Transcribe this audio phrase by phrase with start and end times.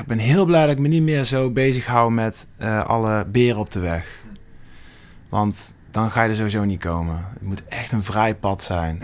[0.00, 3.26] ik ben heel blij dat ik me niet meer zo bezig hou met eh, alle
[3.26, 4.24] beren op de weg.
[5.28, 7.26] Want dan ga je er sowieso niet komen.
[7.32, 8.98] Het moet echt een vrij pad zijn.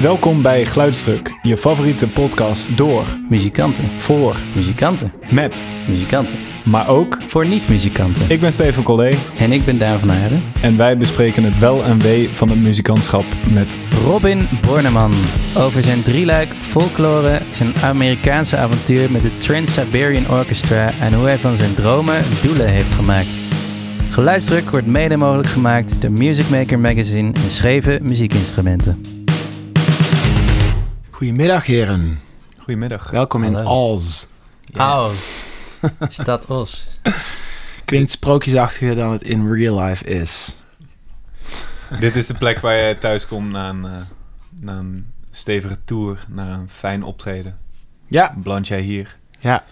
[0.00, 3.84] Welkom bij Geluidsdruk, je favoriete podcast door, Muzikanten.
[4.00, 5.12] voor, Muzikanten.
[5.30, 6.38] met, Muzikanten.
[6.64, 7.18] maar ook.
[7.26, 8.24] Voor niet-muzikanten.
[8.28, 10.42] Ik ben Steven Collé En ik ben Daan van Aarden.
[10.60, 15.12] en wij bespreken het wel en wee van het muzikantschap met Robin Borneman.
[15.56, 20.92] Over zijn drieluik, folklore, zijn Amerikaanse avontuur met het Trans-Siberian Orchestra...
[21.00, 23.30] en hoe hij van zijn dromen doelen heeft gemaakt.
[24.10, 29.19] Geluidsdruk wordt mede mogelijk gemaakt door Music Maker Magazine en Scheven Muziekinstrumenten.
[31.20, 32.20] Goedemiddag heren.
[32.58, 33.10] Goedemiddag.
[33.10, 33.56] Welkom in.
[33.56, 34.26] Als.
[34.76, 35.44] Aus.
[36.08, 36.86] Stad Os.
[37.84, 40.56] Klinkt sprookjesachtiger dan het in real life is.
[41.98, 44.00] Dit is de plek waar je thuis komt na een, eh,
[44.50, 47.58] na een stevige tour, naar een fijn optreden.
[48.06, 49.18] Ja, Beland jij hier?
[49.38, 49.64] ja.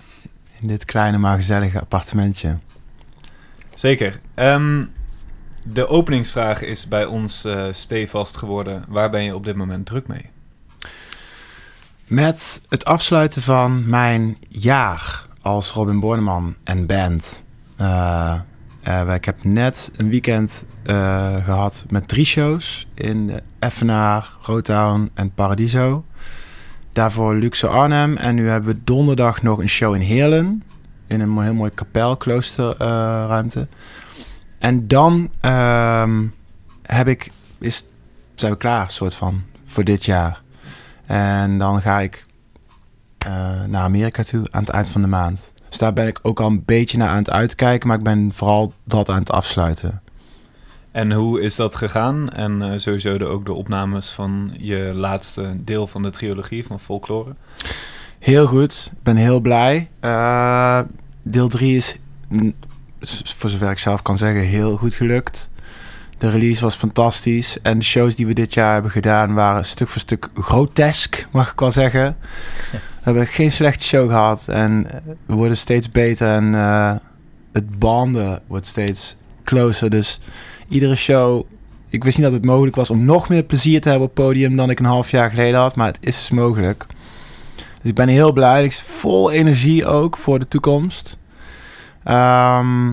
[0.60, 2.58] In dit kleine maar gezellige appartementje.
[3.74, 4.20] Zeker.
[4.34, 4.84] Ehm,
[5.62, 8.84] de openingsvraag is bij ons eh stevast geworden.
[8.88, 10.30] Waar ben je op dit moment druk mee?
[12.08, 17.42] Met het afsluiten van mijn jaar als Robin Borneman en band.
[17.76, 18.34] Eh,
[18.82, 25.34] eh, ik heb net een weekend eh, gehad met drie shows in Effenaar, Rotown en
[25.34, 26.04] Paradiso.
[26.92, 28.16] Daarvoor Luxe Arnhem.
[28.16, 30.62] En nu hebben we donderdag nog een show in Heerlen.
[31.06, 33.68] In een heel mooi kapelkloosterruimte.
[34.58, 36.26] en dan ehm,
[36.82, 37.84] heb ik, is,
[38.34, 40.46] zijn we klaar, soort van, voor dit jaar.
[41.08, 42.26] En dan ga ik
[43.18, 45.52] eh, naar Amerika toe aan het eind van de maand.
[45.68, 48.32] Dus daar ben ik ook al een beetje naar aan het uitkijken, maar ik ben
[48.34, 50.02] vooral dat aan het afsluiten.
[50.90, 52.30] En hoe is dat gegaan?
[52.30, 56.80] En eh, sowieso de, ook de opnames van je laatste deel van de trilogie van
[56.80, 57.34] Folklore.
[58.18, 59.88] Heel goed, ik ben heel blij.
[60.00, 60.80] Eh,
[61.22, 61.96] deel 3 is,
[63.36, 65.50] voor zover ik zelf kan zeggen, heel goed gelukt.
[66.18, 67.60] De release was fantastisch.
[67.62, 71.52] En de shows die we dit jaar hebben gedaan waren stuk voor stuk grotesk, mag
[71.52, 72.16] ik wel zeggen.
[72.98, 74.48] We hebben geen slechte show gehad.
[74.48, 76.28] En eh, we worden steeds beter.
[76.28, 76.94] En eh,
[77.52, 79.90] het banden wordt steeds closer.
[79.90, 80.20] Dus
[80.68, 81.44] iedere show...
[81.88, 84.56] Ik wist niet dat het mogelijk was om nog meer plezier te hebben op podium...
[84.56, 85.76] dan ik een half jaar geleden had.
[85.76, 86.86] Maar het is dus mogelijk.
[87.56, 88.64] Dus ik ben heel blij.
[88.64, 91.18] Ik ben vol energie ook voor de toekomst.
[92.04, 92.92] Ehm,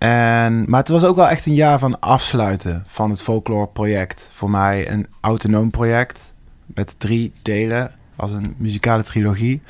[0.00, 4.30] en, maar het was ook wel echt een jaar van afsluiten van het folklore project.
[4.34, 6.34] Voor mij een autonoom project
[6.66, 9.62] met drie delen als een muzikale trilogie.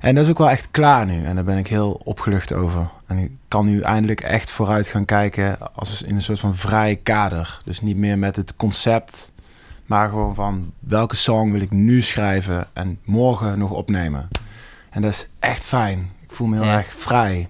[0.00, 1.24] En dat is ook wel echt klaar nu.
[1.24, 2.88] En daar ben ik heel opgelucht over.
[3.06, 6.96] En ik kan nu eindelijk echt vooruit gaan kijken als in een soort van vrij
[6.96, 7.60] kader.
[7.64, 9.32] Dus niet meer met het concept,
[9.86, 14.28] maar gewoon van welke song wil ik nu schrijven en morgen nog opnemen.
[14.90, 16.10] En dat is echt fijn.
[16.20, 16.76] Ik voel me heel Ja.
[16.76, 17.48] erg vrij.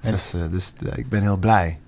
[0.00, 1.78] Dus, eh, dus eh, ik ben heel blij.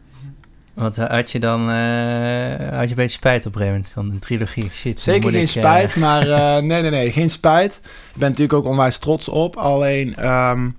[0.74, 4.10] Want eh, had je dan had je een beetje spijt op een gegeven moment van
[4.10, 4.70] een trilogie?
[4.70, 6.26] Shit, Zeker geen ik, spijt, maar
[6.64, 7.80] nee, nee, nee, geen spijt.
[7.84, 9.56] Ik ben natuurlijk ook onwijs trots op.
[9.56, 10.70] Alleen, ehm,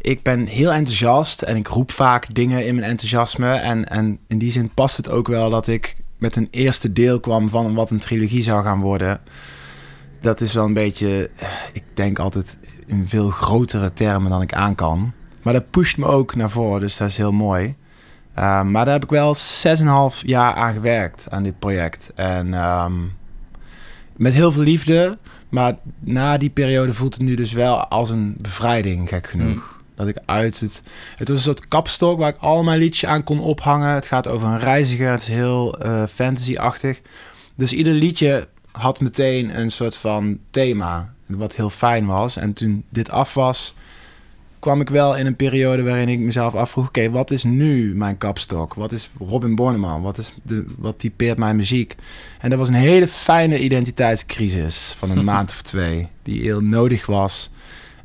[0.00, 3.54] ik ben heel enthousiast en ik roep vaak dingen in mijn enthousiasme.
[3.54, 7.20] En, en in die zin past het ook wel dat ik met een eerste deel
[7.20, 9.20] kwam van wat een trilogie zou gaan worden.
[10.20, 11.30] Dat is wel een beetje,
[11.72, 15.12] ik denk altijd in veel grotere termen dan ik aan kan.
[15.46, 17.74] Maar dat pusht me ook naar voren, dus dat is heel mooi.
[18.34, 22.12] Ehm, maar daar heb ik wel 6,5 jaar aan gewerkt, aan dit project.
[22.14, 22.92] En ehm,
[24.16, 25.18] met heel veel liefde.
[25.48, 29.80] Maar na die periode voelt het nu dus wel als een bevrijding, gek genoeg.
[29.94, 30.82] Dat ik uit het...
[31.16, 33.94] Het was een soort kapstok waar ik al mijn liedjes aan kon ophangen.
[33.94, 35.10] Het gaat over een reiziger.
[35.10, 37.00] Het is heel eh, fantasy-achtig.
[37.54, 41.12] Dus ieder liedje had meteen een soort van thema.
[41.26, 42.36] Wat heel fijn was.
[42.36, 43.74] En toen dit af was,
[44.58, 46.86] kwam ik wel in een periode waarin ik mezelf afvroeg...
[46.86, 48.74] Oké, wat is nu mijn kapstok?
[48.74, 50.02] Wat is Robin Borneman?
[50.02, 51.94] Wat, is de, wat typeert mijn muziek?
[52.40, 56.08] En dat was een hele fijne identiteitscrisis van een maand of twee.
[56.22, 57.50] Die heel nodig was.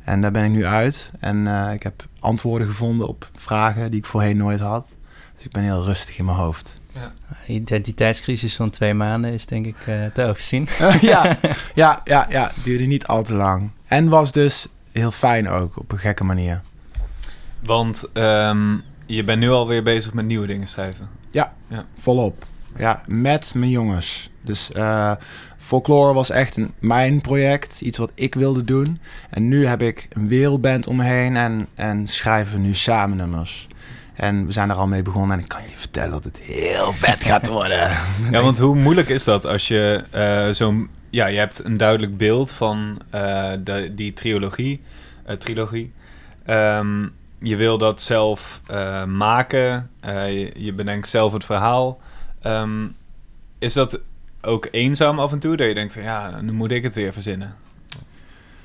[0.04, 1.10] En daar ben ik nu uit.
[1.20, 4.88] En eh, ik heb antwoorden gevonden op vragen die ik voorheen nooit had.
[5.34, 6.80] Dus ik ben heel rustig in mijn hoofd.
[6.92, 10.68] De identiteitscrisis van twee maanden is denk ik eh, te overzien.
[11.00, 11.38] ja,
[11.74, 12.52] ja, ja, ja.
[12.64, 13.70] Duurde niet al te lang.
[13.86, 16.62] En was dus heel fijn ook, op een gekke manier.
[17.62, 21.08] Want ehm, je bent nu alweer bezig met nieuwe dingen schrijven.
[21.98, 22.44] Volop.
[22.76, 24.30] Ja, met mijn jongens.
[24.40, 25.12] Dus eh
[25.72, 27.80] folklore was echt een, mijn project.
[27.80, 29.00] Iets wat ik wilde doen.
[29.30, 33.16] En nu heb ik een wereldband om me heen en, en schrijven we nu samen
[33.16, 33.66] nummers.
[34.14, 36.92] En we zijn er al mee begonnen en ik kan jullie vertellen dat het heel
[36.92, 37.90] vet gaat worden.
[38.30, 40.88] Ja, want hoe moeilijk is dat als je uh, zo'n...
[41.12, 44.80] Ja, je hebt een duidelijk beeld van uh, de, die trilogie.
[45.28, 45.92] Uh, trilogie.
[46.46, 48.60] Um, je wil dat zelf
[49.06, 49.90] maken.
[50.02, 52.00] Je, je, bedenkt zelf het verhaal.
[52.46, 52.96] Um,
[53.58, 54.00] is dat
[54.42, 55.56] ook eenzaam af en toe?
[55.56, 57.54] Dat je denkt van ja, nu moet ik het weer verzinnen.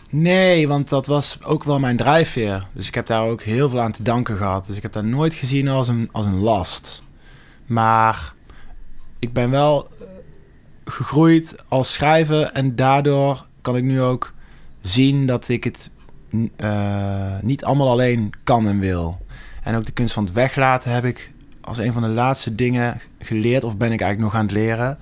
[0.10, 2.64] Nee, want dat was ook wel mijn drijfveer.
[2.72, 4.66] Dus ik heb daar ook heel veel aan te danken gehad.
[4.66, 7.04] Dus ik heb dat nooit gezien als een, als een last.
[7.66, 8.34] Maar
[9.20, 10.08] ik ben wel eh,
[10.88, 14.34] gegroeid als schrijver en daardoor kan ik nu ook
[14.81, 15.89] zien dat ik het
[16.57, 19.18] uh, niet allemaal alleen kan en wil.
[19.63, 21.31] En ook de kunst van het weglaten heb ik
[21.62, 24.98] als een van de laatste dingen geleerd, of ben ik eigenlijk nog aan het leren.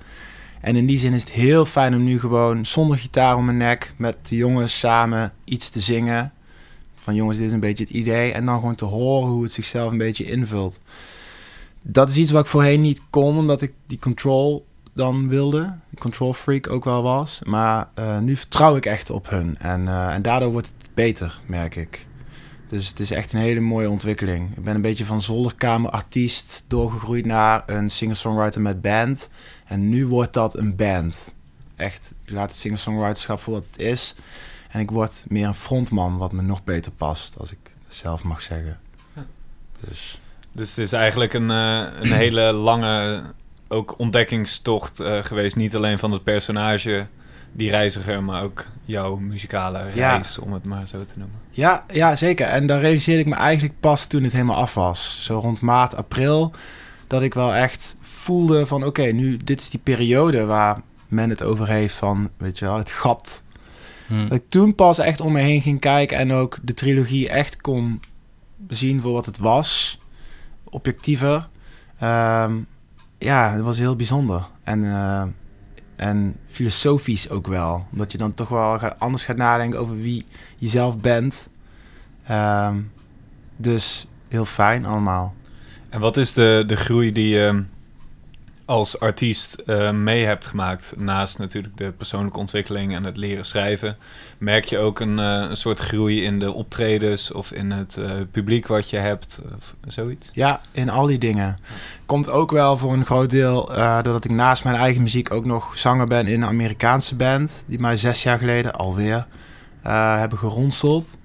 [0.60, 3.56] En in die zin is het heel fijn om nu gewoon zonder gitaar om mijn
[3.56, 6.32] nek met de jongens samen iets te zingen.
[6.94, 8.32] Van jongens, dit is een beetje het idee.
[8.32, 10.80] En dan gewoon te horen hoe het zichzelf een beetje invult.
[11.82, 14.66] Dat is iets wat ik voorheen niet kon, omdat ik die control
[14.96, 15.74] dan wilde.
[15.98, 17.40] Control freak ook wel was.
[17.44, 19.58] Maar uh, nu vertrouw ik echt op hun.
[19.58, 22.06] En, uh, en daardoor wordt het beter, merk ik.
[22.68, 24.56] Dus het is echt een hele mooie ontwikkeling.
[24.56, 29.30] Ik ben een beetje van zolderkamerartiest doorgegroeid naar een singer-songwriter met band.
[29.64, 31.34] En nu wordt dat een band.
[31.76, 34.14] Echt, ik laat het singer-songwriterschap voor wat het is.
[34.70, 38.42] En ik word meer een frontman, wat me nog beter past, als ik zelf mag
[38.42, 38.78] zeggen.
[39.88, 40.20] Dus.
[40.52, 43.24] dus het is eigenlijk een, uh, een hele lange
[43.68, 45.56] ook ontdekkingstocht uh, geweest.
[45.56, 47.06] Niet alleen van het personage
[47.52, 51.38] die reiziger, maar ook jouw muzikale reis, om het maar zo te noemen.
[51.50, 52.46] Ja, ja, zeker.
[52.46, 55.24] En daar realiseerde ik me eigenlijk pas toen het helemaal af was.
[55.24, 56.52] Zo rond maart, april,
[57.06, 58.84] dat ik wel echt voelde van...
[58.84, 62.76] oké, nu, dit is die periode waar men het over heeft van, weet je wel,
[62.76, 63.44] het gat.
[64.06, 64.28] Hmm.
[64.28, 67.60] Dat ik toen pas echt om me heen ging kijken en ook de trilogie echt
[67.60, 68.00] kon
[68.68, 70.00] zien voor wat het was.
[70.64, 71.48] Objectiever.
[72.02, 72.66] Um,
[73.26, 74.48] ja, het was heel bijzonder.
[74.62, 74.82] En...
[74.82, 75.22] Uh,
[75.96, 77.86] en filosofisch ook wel.
[77.92, 80.26] Omdat je dan toch wel anders gaat nadenken over wie
[80.56, 81.48] je zelf bent.
[82.30, 82.92] Um,
[83.56, 85.34] dus heel fijn allemaal.
[85.88, 87.64] En wat is de, de groei die je
[88.66, 90.94] als artiest uh, mee hebt gemaakt?
[90.96, 93.96] Naast natuurlijk de persoonlijke ontwikkeling en het leren schrijven.
[94.38, 98.66] Merk je ook een, een soort groei in de optredens of in het uh, publiek
[98.66, 99.40] wat je hebt?
[99.56, 100.30] Of zoiets?
[100.32, 101.58] Ja, in al die dingen.
[102.06, 103.66] Komt ook wel voor een groot deel
[104.02, 107.64] doordat ik naast mijn eigen muziek ook nog zanger ben in een Amerikaanse band.
[107.66, 109.26] Die mij zes jaar geleden alweer
[110.18, 111.16] hebben geronseld.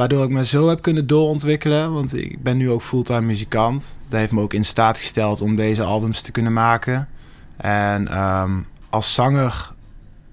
[0.00, 1.92] Waardoor ik me zo heb kunnen doorontwikkelen.
[1.92, 3.96] Want ik ben nu ook fulltime muzikant.
[4.08, 7.08] Dat heeft me ook in staat gesteld om deze albums te kunnen maken.
[7.56, 9.72] En um, als zanger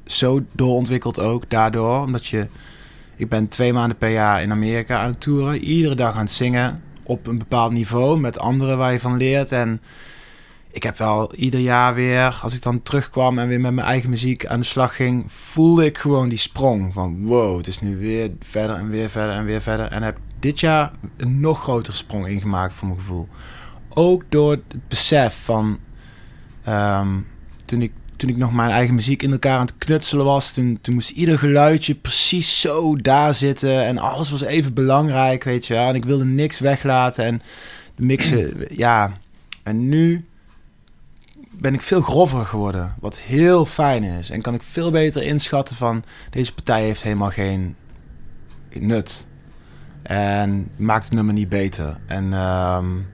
[0.05, 2.01] zo doorontwikkeld ook daardoor.
[2.01, 2.47] Omdat je...
[3.15, 5.57] Ik ben twee maanden per jaar in Amerika aan het toeren.
[5.57, 6.81] Iedere dag aan het zingen.
[7.03, 8.19] Op een bepaald niveau.
[8.19, 9.51] Met anderen waar je van leert.
[9.51, 9.81] En
[10.77, 14.09] ik heb wel ieder jaar weer, als ik dan terugkwam en weer met mijn eigen
[14.09, 17.97] muziek aan de slag ging, voelde ik gewoon die sprong van wow, het is nu
[17.97, 19.85] weer verder en weer verder en weer verder.
[19.85, 23.27] En heb dit jaar een nog grotere sprong ingemaakt voor mijn gevoel.
[23.89, 25.79] Ook door het besef van
[26.67, 27.27] um,
[27.65, 30.79] toen ik toen ik nog mijn eigen muziek in elkaar aan het knutselen was, toen,
[30.81, 33.85] toen moest ieder geluidje precies zo daar zitten.
[33.85, 35.75] En alles was even belangrijk, weet je.
[35.75, 37.41] En ik wilde niks weglaten en
[37.95, 39.17] mixen, ja.
[39.63, 40.26] En nu
[41.59, 42.95] ben ik veel grover geworden.
[42.99, 44.29] Wat heel fijn is.
[44.29, 47.75] En kan ik veel beter inschatten van deze partij heeft helemaal geen
[48.73, 49.27] nut.
[50.01, 51.97] En maakt het nummer niet beter.
[52.05, 53.07] En um,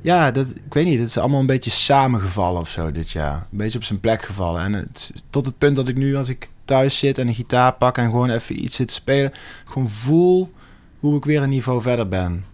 [0.00, 0.98] ja, dat, ik weet niet.
[0.98, 3.34] Het is allemaal een beetje samengevallen of zo dit jaar.
[3.34, 4.62] Een beetje op zijn plek gevallen.
[4.62, 4.90] En
[5.30, 8.10] tot het punt dat ik nu als ik thuis zit en een gitaar pak en
[8.10, 9.32] gewoon even iets zit te spelen,
[9.64, 10.52] gewoon voel
[10.98, 12.44] hoe ik weer een niveau verder ben.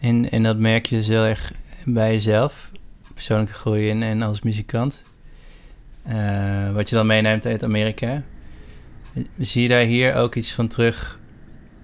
[0.00, 1.52] En, en dat merk je dus heel erg
[1.84, 2.71] bij jezelf
[3.22, 5.02] persoonlijke groei in en als muzikant.
[6.08, 8.22] Uh, wat je dan meeneemt uit Amerika.
[9.38, 11.18] Zie je daar hier ook iets van terug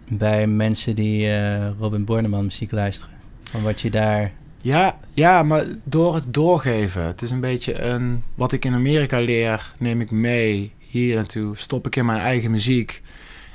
[0.08, 3.14] bij mensen die uh, Robin Borneman muziek luisteren?
[3.42, 4.32] Van wat je daar...
[4.62, 7.02] Ja, ja, maar door het doorgeven.
[7.02, 8.22] Het is een beetje een...
[8.34, 11.56] Wat ik in Amerika leer, neem ik mee hier naartoe.
[11.56, 13.02] Stop ik in mijn eigen muziek.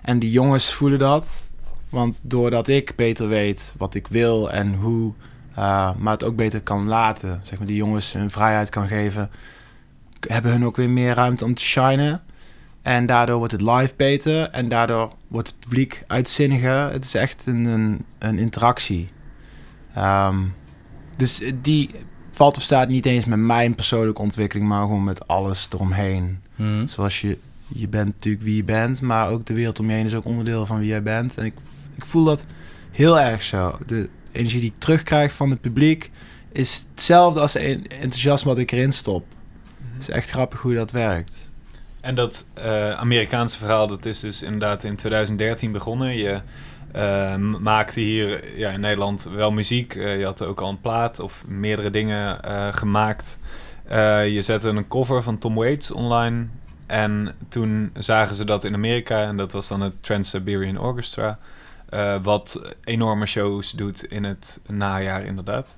[0.01, 1.49] En die jongens voelen dat.
[1.89, 5.13] Want doordat ik beter weet wat ik wil en hoe
[5.57, 7.39] uh, maar het ook beter kan laten.
[7.43, 9.29] Zeg maar, die jongens hun vrijheid kan geven.
[10.27, 12.21] Hebben hun ook weer meer ruimte om te shinen.
[12.81, 14.49] En daardoor wordt het live beter.
[14.49, 16.91] En daardoor wordt het publiek uitzinniger.
[16.91, 19.09] Het is echt een, een, een interactie.
[19.97, 20.53] Um,
[21.15, 21.89] dus die
[22.31, 26.39] valt of staat niet eens met mijn persoonlijke ontwikkeling, maar gewoon met alles eromheen.
[26.55, 26.87] Mm.
[26.87, 30.05] Zoals je, je bent natuurlijk wie je bent, maar ook de wereld om je heen
[30.05, 31.37] is ook onderdeel van wie jij bent.
[31.37, 31.53] En ik,
[31.95, 32.45] ik voel dat
[32.91, 33.77] heel erg zo.
[33.85, 36.11] De, energie die ik terugkrijg van het publiek
[36.51, 39.25] is hetzelfde als het enthousiasme wat ik erin stop.
[39.93, 41.51] Het is echt grappig hoe dat werkt.
[42.01, 46.15] En dat eh, Amerikaanse verhaal, dat is dus inderdaad in 2013 begonnen.
[46.17, 46.41] Je
[46.95, 49.95] uh, maakte hier ja, in Nederland wel muziek.
[49.95, 52.39] Uh, je had ook al een plaat of meerdere dingen
[52.73, 53.39] gemaakt.
[54.25, 56.45] je zette een cover van Tom Waits online.
[56.85, 59.25] En toen zagen ze dat in Amerika.
[59.27, 61.39] En dat was dan het Trans-Siberian Orchestra.
[62.21, 65.77] Wat enorme shows doet in het najaar inderdaad.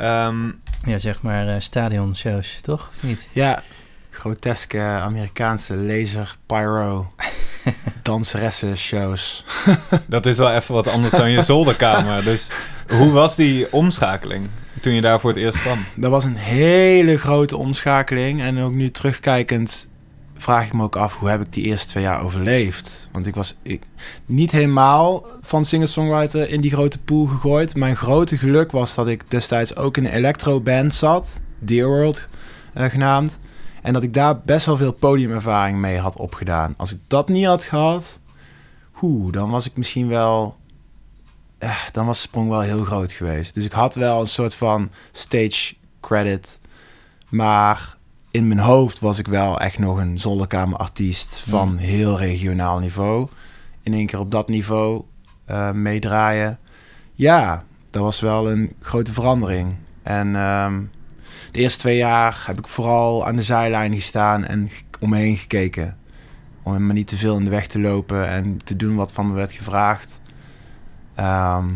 [0.00, 2.90] Um, ja, zeg maar stadionshows, toch?
[3.00, 3.28] Niet?
[3.32, 3.62] Ja,
[4.10, 7.12] groteske Amerikaanse laser, pyro,
[8.02, 9.44] danseressen shows.
[10.06, 12.24] dat is wel even wat anders dan je zolderkamer.
[12.34, 12.50] Dus
[12.88, 14.48] hoe was die omschakeling
[14.80, 15.84] toen je daar voor het eerst kwam?
[15.96, 18.42] Dat was een hele grote omschakeling.
[18.42, 19.88] En ook nu terugkijkend
[20.34, 23.08] vraag ik me ook af hoe heb ik die eerste twee jaar overleefd.
[23.12, 23.82] Want ik was ik,
[24.26, 27.74] niet helemaal van singer-songwriter in die grote pool gegooid.
[27.74, 32.28] Mijn grote geluk was dat ik destijds ook in een electro-band zat, Dear World
[32.74, 33.38] uh, genaamd.
[33.82, 36.74] En dat ik daar best wel veel podiumervaring mee had opgedaan.
[36.76, 38.20] Als ik dat niet had gehad,
[38.92, 40.56] hoe, dan was ik misschien wel.
[41.58, 43.54] Eh, dan was de sprong wel heel groot geweest.
[43.54, 46.60] Dus ik had wel een soort van stage credit.
[47.28, 47.96] Maar
[48.34, 53.28] in mijn hoofd was ik wel echt nog een zolderkamerartiest van heel regionaal niveau.
[53.82, 55.02] In één keer op dat niveau
[55.50, 56.58] uh, meedraaien.
[57.12, 59.74] Ja, dat was wel een grote verandering.
[60.02, 60.90] En um,
[61.52, 65.36] de eerste twee jaar heb ik vooral aan de zijlijn gestaan en om me heen
[65.36, 65.96] gekeken.
[66.62, 69.28] Om me niet te veel in de weg te lopen en te doen wat van
[69.28, 70.20] me werd gevraagd.
[71.14, 71.68] Ehm,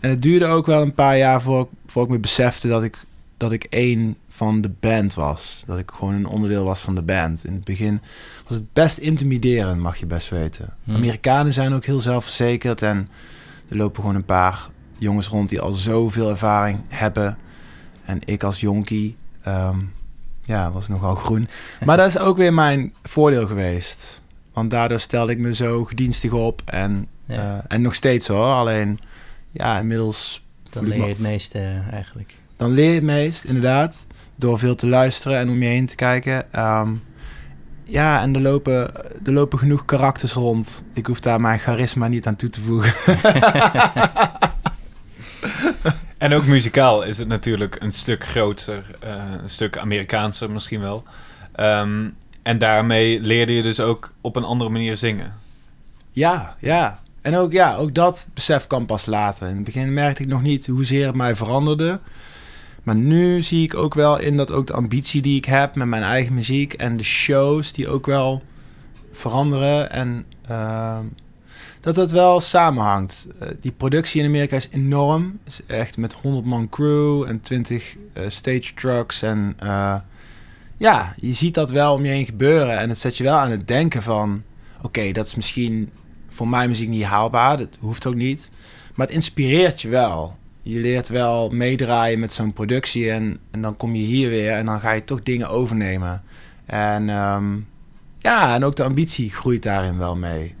[0.00, 3.04] en het duurde ook wel een paar jaar voor, voor ik me besefte dat ik,
[3.36, 5.62] dat ik één van de band was.
[5.66, 7.44] Dat ik gewoon een onderdeel was van de band.
[7.44, 8.00] In het begin
[8.48, 10.74] was het best intimiderend, mag je best weten.
[10.84, 10.94] Hmm.
[10.94, 13.08] Amerikanen zijn ook heel zelfverzekerd en
[13.68, 17.38] er lopen gewoon een paar jongens rond die al zoveel ervaring hebben.
[18.04, 19.92] En ik als jonkie, um,
[20.42, 21.48] ja, was nogal groen.
[21.84, 24.22] Maar dat is ook weer mijn voordeel geweest.
[24.52, 26.62] Want daardoor stelde ik me zo gedienstig op.
[26.64, 28.52] En, uh, en nog steeds hoor.
[28.52, 29.00] Alleen,
[29.50, 30.44] ja, inmiddels...
[30.70, 32.34] Dan leer je het meeste eigenlijk.
[32.56, 34.06] Dan leer je het meest, inderdaad.
[34.36, 36.60] Door veel te luisteren en om je heen te kijken.
[36.60, 37.02] Um,
[37.84, 40.82] ja, en er lopen, er lopen genoeg karakters rond.
[40.92, 42.92] Ik hoef daar mijn charisma niet aan toe te voegen.
[46.22, 51.04] En ook muzikaal is het natuurlijk een stuk groter, uh, een stuk Amerikaanser misschien wel.
[51.56, 55.32] Um, en daarmee leerde je dus ook op een andere manier zingen.
[56.10, 57.00] Ja, ja.
[57.22, 59.48] En ook, ja, ook dat besef kan pas later.
[59.48, 62.00] In het begin merkte ik nog niet hoezeer het mij veranderde.
[62.82, 65.86] Maar nu zie ik ook wel in dat ook de ambitie die ik heb met
[65.86, 68.42] mijn eigen muziek en de shows die ook wel
[69.12, 69.90] veranderen.
[69.90, 70.98] En uh,
[71.80, 73.26] dat dat wel samenhangt.
[73.42, 75.38] Uh, die productie in Amerika is enorm.
[75.44, 79.22] Is echt met 100 man crew en 20 uh, eh, stage trucks.
[79.22, 79.96] En uh,
[80.76, 82.78] ja, je ziet dat wel om je heen gebeuren.
[82.78, 84.42] En het zet je wel aan het denken van...
[84.82, 85.90] Oké, dat is misschien
[86.28, 87.56] voor mijn muziek niet haalbaar.
[87.56, 88.50] Dat hoeft ook niet.
[88.94, 90.36] Maar het inspireert je wel.
[90.62, 93.10] Je leert wel meedraaien met zo'n productie.
[93.10, 96.22] En, en dan kom je hier weer en dan ga je toch dingen overnemen.
[96.66, 97.66] En um,
[98.18, 100.54] ja, en ook de ambitie groeit daarin wel mee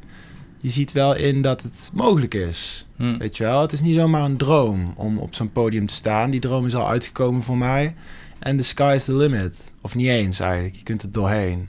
[0.62, 2.86] je ziet wel in dat het mogelijk is.
[2.96, 3.18] Hmm.
[3.18, 6.30] Weet je wel, het is niet zomaar een droom om op zo'n podium te staan.
[6.30, 7.94] Die droom is al uitgekomen voor mij.
[8.38, 9.72] En the sky is the limit.
[9.80, 10.74] Of niet eens eigenlijk.
[10.74, 11.68] Je kunt er doorheen.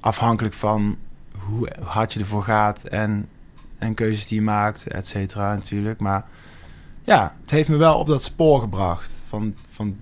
[0.00, 0.96] Afhankelijk van
[1.38, 3.28] hoe hard je ervoor gaat en,
[3.78, 6.00] en keuzes die je maakt, et cetera, natuurlijk.
[6.00, 6.26] Maar
[7.04, 9.12] ja, het heeft me wel op dat spoor gebracht.
[9.28, 9.96] Van, van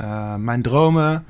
[0.00, 1.24] uh, mijn dromen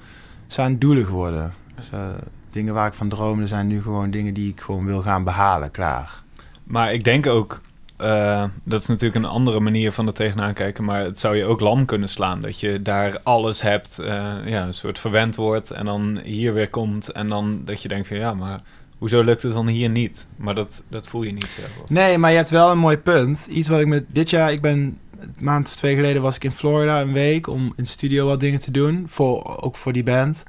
[0.46, 1.54] zijn doelen geworden.
[1.76, 2.08] Dus, uh,
[2.50, 5.70] dingen waar ik van droomde zijn nu gewoon dingen die ik gewoon wil gaan behalen,
[5.70, 6.22] klaar.
[6.64, 7.60] Maar ik denk ook,
[8.00, 11.44] uh, dat is natuurlijk een andere manier van er tegenaan kijken, maar het zou je
[11.44, 12.40] ook lam kunnen slaan.
[12.40, 14.00] Dat je daar alles hebt,
[14.44, 18.08] ja, een soort verwend wordt en dan hier weer komt en dan dat je denkt
[18.08, 18.60] van ja, maar
[18.98, 20.28] hoezo lukt het dan hier niet?
[20.36, 21.88] Maar dat, dat voel je niet zelf.
[21.88, 23.46] Nee, maar je hebt wel een mooi punt.
[23.50, 26.44] Iets wat ik met dit jaar, ik ben een maand of twee geleden was ik
[26.44, 30.02] in Florida een week om in studio wat dingen te doen, voor, ook voor die
[30.02, 30.42] band.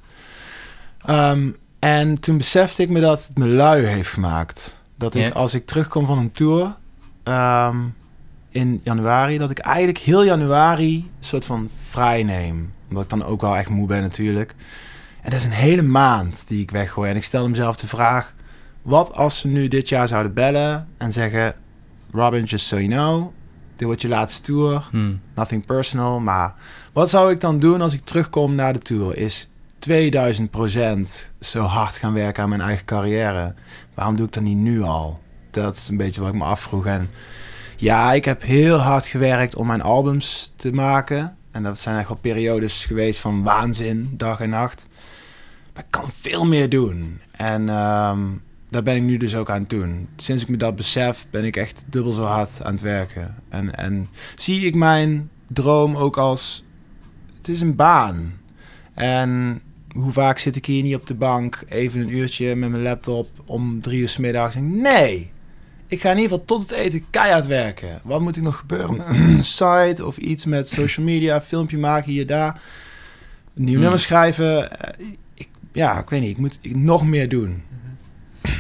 [1.09, 4.77] Um, en toen besefte ik me dat het me lui heeft gemaakt.
[4.95, 6.75] Dat ik als ik terugkom van een tour
[7.23, 7.95] um,
[8.49, 12.73] in januari, dat ik eigenlijk heel januari een soort van vrij neem.
[12.89, 14.55] Omdat ik dan ook wel echt moe ben natuurlijk.
[15.21, 17.09] En dat is een hele maand die ik weggooi.
[17.09, 18.33] En ik stelde mezelf de vraag:
[18.81, 21.55] wat als ze nu dit jaar zouden bellen en zeggen:
[22.11, 23.31] Robin, just so you know,
[23.75, 24.87] dit wordt je laatste tour.
[24.91, 25.21] Hmm.
[25.35, 26.19] Nothing personal.
[26.19, 26.55] Maar
[26.93, 29.17] wat zou ik dan doen als ik terugkom naar de tour?
[29.17, 33.53] Is 2000 procent zo hard gaan werken aan mijn eigen carrière.
[33.93, 35.19] Waarom doe ik dat niet nu al?
[35.51, 36.85] Dat is een beetje wat ik me afvroeg.
[36.85, 37.09] En
[37.75, 41.37] Ja, ik heb heel hard gewerkt om mijn albums te maken.
[41.51, 44.87] En dat zijn echt wel periodes geweest van waanzin, dag en nacht.
[45.73, 47.21] Maar ik kan veel meer doen.
[47.31, 48.27] En ehm,
[48.69, 50.07] daar ben ik nu dus ook aan het doen.
[50.15, 53.35] Sinds ik me dat besef, ben ik echt dubbel zo hard aan het werken.
[53.49, 56.65] En, en zie ik mijn droom ook als...
[57.37, 58.33] Het is een baan.
[58.93, 61.63] En hoe vaak zit ik hier niet op de bank...
[61.67, 64.55] even een uurtje met mijn laptop om drie uur s middags...
[64.59, 65.31] Nee,
[65.87, 68.01] ik ga in ieder geval tot het eten keihard werken.
[68.03, 69.09] Wat moet ik nog gebeuren?
[69.09, 72.61] Een site of iets met social media, filmpje maken hier, daar.
[73.55, 73.81] Een nieuw Hmm.
[73.81, 74.79] nummer schrijven.
[74.79, 76.29] Eh, Ik, ja, ik weet niet.
[76.31, 77.63] Ik moet nog meer doen.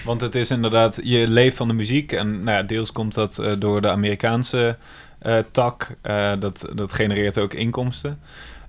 [0.03, 2.11] Want het is inderdaad, je leeft van de muziek.
[2.11, 4.77] En nou ja, deels komt dat eh, door de Amerikaanse
[5.19, 5.95] eh, tak.
[6.01, 8.19] Eh, dat, dat genereert ook inkomsten.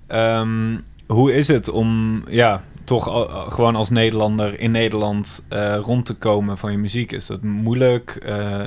[0.07, 0.77] Ehm,
[1.07, 5.45] hoe is het om ja, toch gewoon als Nederlander in Nederland
[5.81, 7.11] rond te komen van je muziek?
[7.11, 8.15] Is dat moeilijk?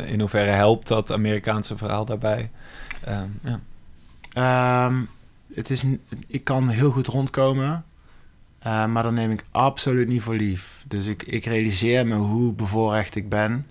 [0.06, 2.50] In hoeverre helpt dat Amerikaanse verhaal daarbij?
[3.04, 3.60] Ehm, ja.
[4.32, 5.00] Ehm,
[5.54, 5.84] het is,
[6.26, 7.84] ik kan heel goed rondkomen.
[8.64, 10.84] Eh, maar dat neem ik absoluut niet voor lief.
[10.88, 13.66] Dus ik, ik realiseer me hoe bevoorrecht ik ben.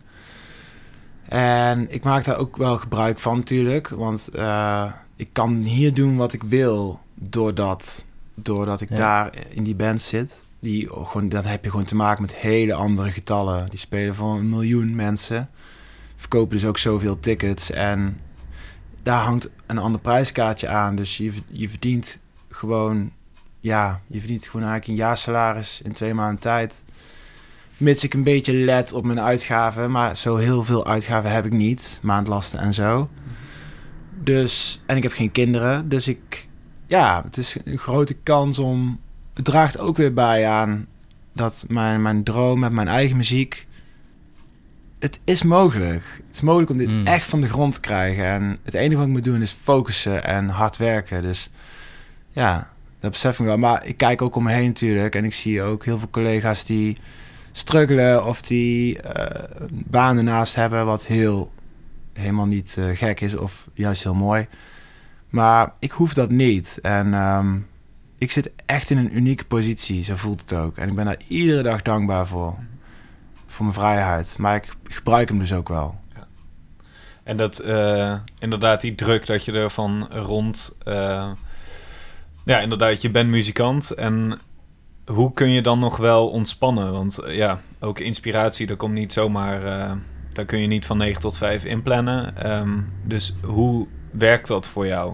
[1.27, 3.87] En ik maak daar ook wel gebruik van natuurlijk.
[3.89, 8.95] Want eh, ik kan hier doen wat ik wil doordat, doordat ik Ja.
[8.95, 10.41] daar in die band zit.
[10.59, 13.69] Die gewoon, dan heb je gewoon te maken met hele andere getallen.
[13.69, 15.49] Die spelen voor een miljoen mensen.
[16.15, 17.71] Verkopen dus ook zoveel tickets.
[17.71, 18.19] En
[19.03, 20.95] daar hangt een ander prijskaartje aan.
[20.95, 22.19] Dus je, je verdient
[22.49, 23.11] gewoon...
[23.63, 26.83] Ja, je verdient gewoon eigenlijk een jaarsalaris in twee maanden tijd.
[27.77, 29.91] Mits ik een beetje let op mijn uitgaven.
[29.91, 31.99] Maar zo heel veel uitgaven heb ik niet.
[32.01, 33.09] Maandlasten en zo.
[34.19, 35.89] Dus, en ik heb geen kinderen.
[35.89, 36.47] Dus ik...
[36.87, 38.99] Ja, het is een grote kans om...
[39.33, 40.87] Het draagt ook weer bij aan
[41.33, 43.67] dat mijn, mijn droom met mijn eigen muziek...
[44.99, 46.21] Het is mogelijk.
[46.25, 47.05] Het is mogelijk om dit Mm.
[47.05, 48.25] echt van de grond te krijgen.
[48.25, 51.21] En het enige wat ik moet doen is focussen en hard werken.
[51.21, 51.49] Dus
[52.31, 52.72] ja,
[53.03, 53.57] dat besef ik wel.
[53.57, 55.15] Maar ik kijk ook om me heen natuurlijk.
[55.15, 56.97] En ik zie ook heel veel collega's die
[57.51, 61.51] struggelen of die eh, banen naast hebben, wat heel
[62.13, 64.47] helemaal niet eh, gek is of juist heel mooi.
[65.29, 66.79] Maar ik hoef dat niet.
[66.81, 67.57] En ehm,
[68.17, 70.77] ik zit echt in een unieke positie, zo voelt het ook.
[70.77, 72.55] En ik ben daar iedere dag dankbaar voor.
[73.47, 74.35] Voor mijn vrijheid.
[74.37, 75.99] Maar ik gebruik hem dus ook wel.
[77.23, 80.77] En dat eh, inderdaad die druk dat je ervan rond...
[82.45, 83.91] eh, ja, inderdaad, je bent muzikant.
[83.91, 84.39] En
[85.05, 86.91] hoe kun je dan nog wel ontspannen?
[86.91, 89.65] Want eh, ja, ook inspiratie, dat komt niet zomaar...
[89.65, 89.91] eh,
[90.33, 92.37] daar kun je niet van 9 tot 5 inplannen.
[92.37, 95.13] Ehm, dus hoe werkt dat voor jou?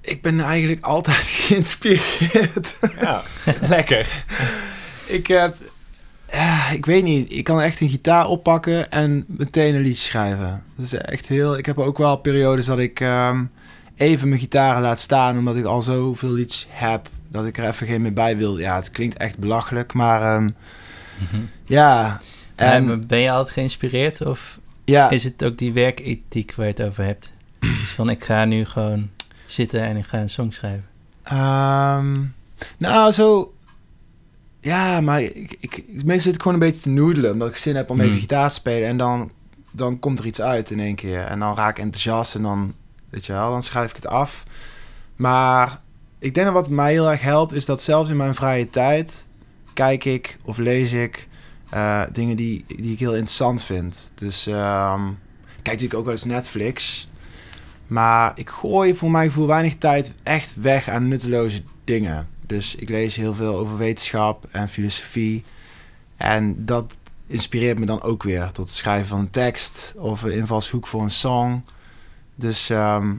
[0.00, 2.78] Ik ben eigenlijk altijd geïnspireerd.
[3.00, 3.22] Ja,
[3.60, 4.24] lekker.
[5.06, 5.56] ik heb...
[6.32, 7.32] Ja, ik weet niet.
[7.32, 10.64] Ik kan echt een gitaar oppakken en meteen een liedje schrijven.
[10.76, 11.58] Dat is echt heel...
[11.58, 13.44] Ik heb ook wel periodes dat ik ehm,
[13.96, 15.38] even mijn gitaar laat staan...
[15.38, 18.58] omdat ik al zoveel liedjes heb dat ik er even geen meer bij wil.
[18.58, 20.50] Ja, het klinkt echt belachelijk, maar ehm,
[21.64, 22.20] ja...
[22.54, 26.72] En maar ben je altijd geïnspireerd of ja, is het ook die werkethiek waar je
[26.72, 27.32] het over hebt?
[27.80, 29.10] Dus van ik ga nu gewoon
[29.46, 30.84] zitten en ik ga een song schrijven.
[31.22, 32.22] Ehm,
[32.78, 33.54] nou, zo...
[34.60, 37.32] Ja, maar ik, ik, meestal zit ik gewoon een beetje te noedelen...
[37.32, 38.20] omdat ik zin heb om even Hmm.
[38.20, 38.88] gitaar te spelen...
[38.88, 39.30] en dan,
[39.70, 41.20] dan komt er iets uit in één keer.
[41.20, 42.74] En dan raak ik enthousiast en dan,
[43.14, 44.44] weet je dan schrijf ik het af.
[45.16, 45.80] Maar
[46.18, 47.52] ik denk dat wat mij heel erg helpt...
[47.52, 49.26] is dat zelfs in mijn vrije tijd...
[49.72, 51.28] kijk ik of lees ik
[51.70, 54.12] eh, dingen die, die ik heel interessant vind.
[54.14, 57.08] Dus ik kijk natuurlijk ook wel eens Netflix...
[57.86, 62.28] Maar ik gooi voor mijn gevoel weinig tijd echt weg aan nutteloze dingen.
[62.46, 65.44] Dus ik lees heel veel over wetenschap en filosofie.
[66.16, 66.96] En dat
[67.26, 71.02] inspireert me dan ook weer tot het schrijven van een tekst of een invalshoek voor
[71.02, 71.64] een song.
[72.34, 73.14] Dus ehm,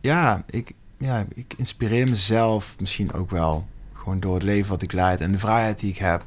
[0.00, 3.66] ja, ik, ja, ik inspireer mezelf misschien ook wel.
[3.92, 6.24] Gewoon door het leven wat ik leid en de vrijheid die ik heb.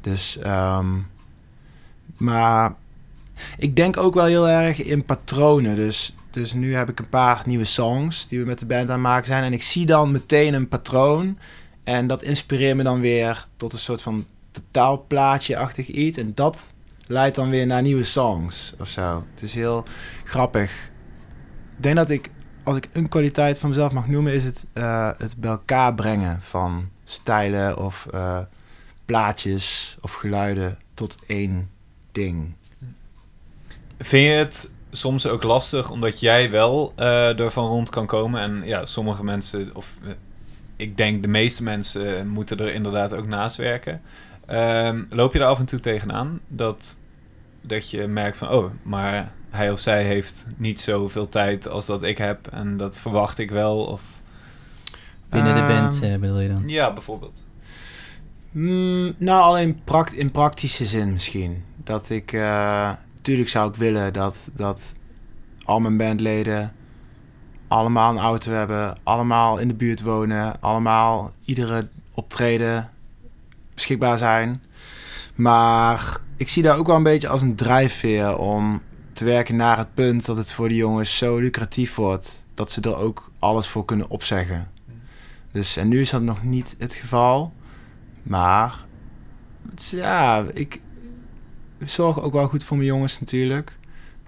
[0.00, 0.98] Dus, ehm,
[2.16, 2.74] maar
[3.58, 5.76] ik denk ook wel heel erg in patronen.
[5.76, 8.94] Dus, dus nu heb ik een paar nieuwe songs die we met de band aan
[8.94, 9.42] het maken zijn.
[9.42, 11.38] En ik zie dan meteen een patroon.
[11.84, 16.18] En dat inspireert me dan weer tot een soort van totaalplaatje-achtig iets.
[16.18, 16.73] En dat
[17.06, 19.24] leidt dan weer naar nieuwe songs of zo.
[19.34, 19.84] Het is heel
[20.24, 20.90] grappig.
[21.76, 22.30] Ik denk dat ik,
[22.62, 26.42] als ik een kwaliteit van mezelf mag noemen, is het eh, het bij elkaar brengen
[26.42, 28.38] van stijlen of eh,
[29.04, 31.70] plaatjes of geluiden tot één
[32.12, 32.54] ding.
[33.98, 38.40] Vind je het soms ook lastig omdat jij wel eh ervan rond kan komen?
[38.40, 39.94] En ja, sommige mensen, of
[40.76, 44.00] ik denk de meeste mensen, moeten er inderdaad ook naast werken.
[44.46, 46.98] Ehm, loop je er af en toe tegenaan dat
[47.60, 52.02] dat je merkt van, oh, maar hij of zij heeft niet zoveel tijd als dat
[52.02, 53.76] ik heb en dat verwacht ik wel.
[53.76, 54.02] Of
[55.28, 56.62] Binnen de band eh, bedoel je dan?
[56.66, 57.44] ja, bijvoorbeeld.
[58.50, 61.64] Mm, nou, alleen pract in praktische zin misschien.
[61.76, 62.32] Dat ik...
[62.32, 62.90] eh
[63.22, 64.94] tuurlijk zou ik willen dat, dat
[65.64, 66.72] al mijn bandleden...
[67.68, 68.96] allemaal een auto hebben.
[69.02, 70.60] Allemaal in de buurt wonen.
[70.60, 72.90] Allemaal iedere optreden
[73.74, 74.62] beschikbaar zijn.
[75.34, 78.38] Maar ik zie daar ook wel een beetje als een drijfveer...
[78.38, 78.82] om
[79.12, 82.46] te werken naar het punt dat het voor die jongens zo lucratief wordt...
[82.54, 84.70] dat ze er ook alles voor kunnen opzeggen.
[85.52, 87.52] Dus, en nu is dat nog niet het geval...
[88.22, 88.84] Maar
[89.74, 90.80] ja, ik
[91.78, 93.78] zorg ook wel goed voor mijn jongens natuurlijk.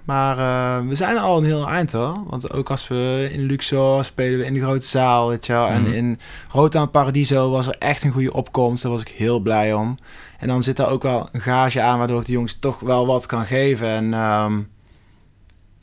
[0.06, 2.22] Maar eh, we zijn al een heel eind hoor.
[2.26, 5.66] Want ook als we in Luxor spelen we in de grote zaal, weet je wel.
[5.70, 5.74] Mhm.
[5.74, 8.82] En in Rotaan Paradiso was er echt een goede opkomst.
[8.82, 9.98] Daar was ik heel blij om.
[10.38, 13.06] En dan zit er ook wel een gage aan waardoor ik de jongens toch wel
[13.06, 13.86] wat kan geven.
[13.88, 14.60] En ehm,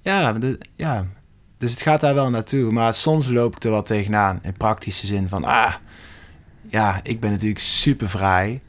[0.02, 1.06] ja, de- ja,
[1.58, 2.72] dus het gaat daar wel naartoe.
[2.72, 4.40] Maar soms loop ik er wel tegenaan.
[4.44, 5.74] In praktische zin van, ah,
[6.68, 8.62] ja, ik ben natuurlijk super vrij.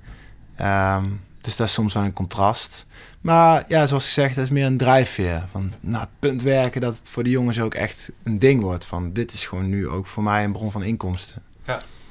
[0.56, 1.04] Ehm,
[1.40, 2.86] dus dat is soms wel een contrast.
[3.24, 5.44] Maar ja, zoals gezegd, dat is meer een drijfveer.
[5.50, 8.86] Van naar het punt werken dat het voor de jongens ook echt een ding wordt.
[8.86, 11.42] Van dit is gewoon nu ook voor mij een bron van inkomsten.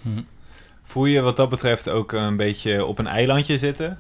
[0.02, 0.22] Hm.
[0.84, 3.98] Voel je wat dat betreft ook een beetje op een eilandje zitten?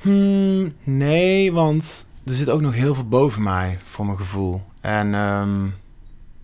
[0.00, 4.62] Hmm, nee, want er zit ook nog heel veel boven mij, voor mijn gevoel.
[4.80, 5.66] En ehm,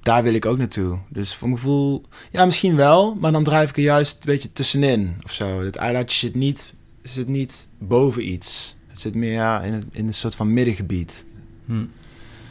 [0.02, 0.98] daar wil ik ook naartoe.
[1.08, 4.52] Dus voor mijn gevoel, ja, misschien wel, maar dan drijf ik er juist een beetje
[4.52, 5.64] tussenin of zo.
[5.64, 8.76] Het eilandje zit niet, zit niet boven iets.
[8.86, 11.24] Het zit meer in, het, in een soort van middengebied.
[11.64, 11.84] Hm.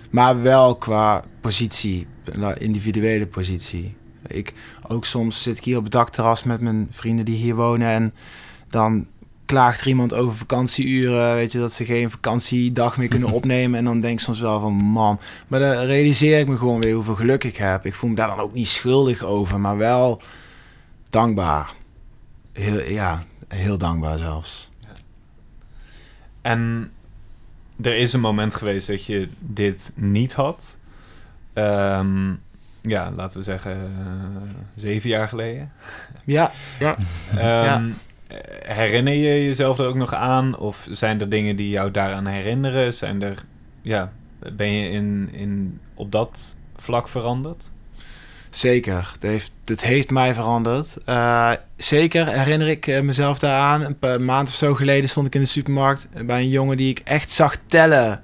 [0.09, 2.07] Maar wel qua positie,
[2.37, 3.95] nou, individuele positie.
[4.27, 4.53] Ik,
[4.87, 8.13] ook soms zit ik hier op het dakterras met mijn vrienden die hier wonen en
[8.69, 9.07] dan
[9.47, 13.79] klaagt er iemand over vakantieuren, weet je, dat ze geen vakantiedag meer kunnen opnemen.
[13.79, 16.93] En dan denk ik soms wel van, man, maar dan realiseer ik me gewoon weer
[16.93, 17.85] hoeveel geluk ik heb.
[17.85, 20.21] Ik voel me daar dan ook niet schuldig over, maar wel
[21.09, 21.73] dankbaar.
[22.53, 24.69] Heel, ja, heel dankbaar zelfs.
[26.41, 26.91] En
[27.81, 30.79] er is een moment geweest dat je dit niet had.
[31.53, 32.33] Ehm,
[32.81, 34.41] ja, laten we zeggen eh,
[34.75, 35.71] zeven jaar geleden.
[36.25, 36.97] Ja, ja.
[37.37, 37.89] Ehm,
[38.65, 40.57] Herinner je jezelf er ook nog aan?
[40.57, 42.93] Of zijn er dingen die jou daaraan herinneren?
[42.93, 43.43] Zijn er,
[43.81, 44.11] ja,
[44.53, 47.71] ben je in, in, op dat vlak veranderd?
[48.57, 50.97] Zeker, het heeft, het heeft mij veranderd.
[51.05, 53.81] Eh, zeker herinner ik eh, mezelf daaraan.
[53.81, 56.89] Een paar maand of zo geleden stond ik in de supermarkt bij een jongen die
[56.89, 58.23] ik echt zag tellen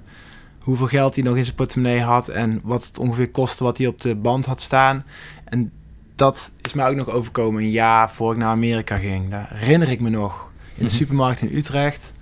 [0.60, 3.86] hoeveel geld hij nog in zijn portemonnee had en wat het ongeveer kostte wat hij
[3.86, 5.04] op de band had staan.
[5.44, 5.72] En
[6.14, 9.30] dat is mij ook nog overkomen een jaar voor ik naar Amerika ging.
[9.30, 10.50] Daar herinner ik me nog.
[10.64, 10.94] In de Mhm.
[10.94, 12.14] supermarkt in Utrecht.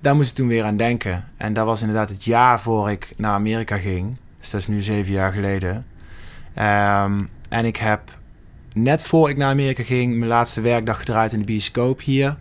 [0.00, 1.24] Daar moest ik toen weer aan denken.
[1.36, 4.16] En dat was inderdaad het jaar voor ik naar Amerika ging.
[4.40, 5.86] Dus dat is nu zeven jaar geleden.
[6.54, 8.00] Ehm, en ik heb
[8.72, 12.36] net voor ik naar Amerika ging mijn laatste werkdag gedraaid in de bioscoop hier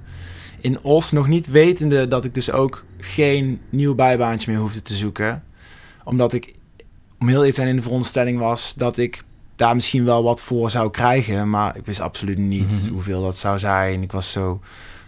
[0.61, 1.11] in Os.
[1.11, 5.43] Nog niet wetende dat ik dus ook geen nieuw bijbaantje meer hoefde te zoeken.
[6.03, 6.53] Omdat ik,
[7.19, 9.23] om heel iets zijn in de veronderstelling was dat ik
[9.55, 11.49] daar misschien wel wat voor zou krijgen.
[11.49, 12.93] Maar ik wist absoluut niet Mhm.
[12.93, 14.01] hoeveel dat zou zijn.
[14.01, 14.61] Ik was zo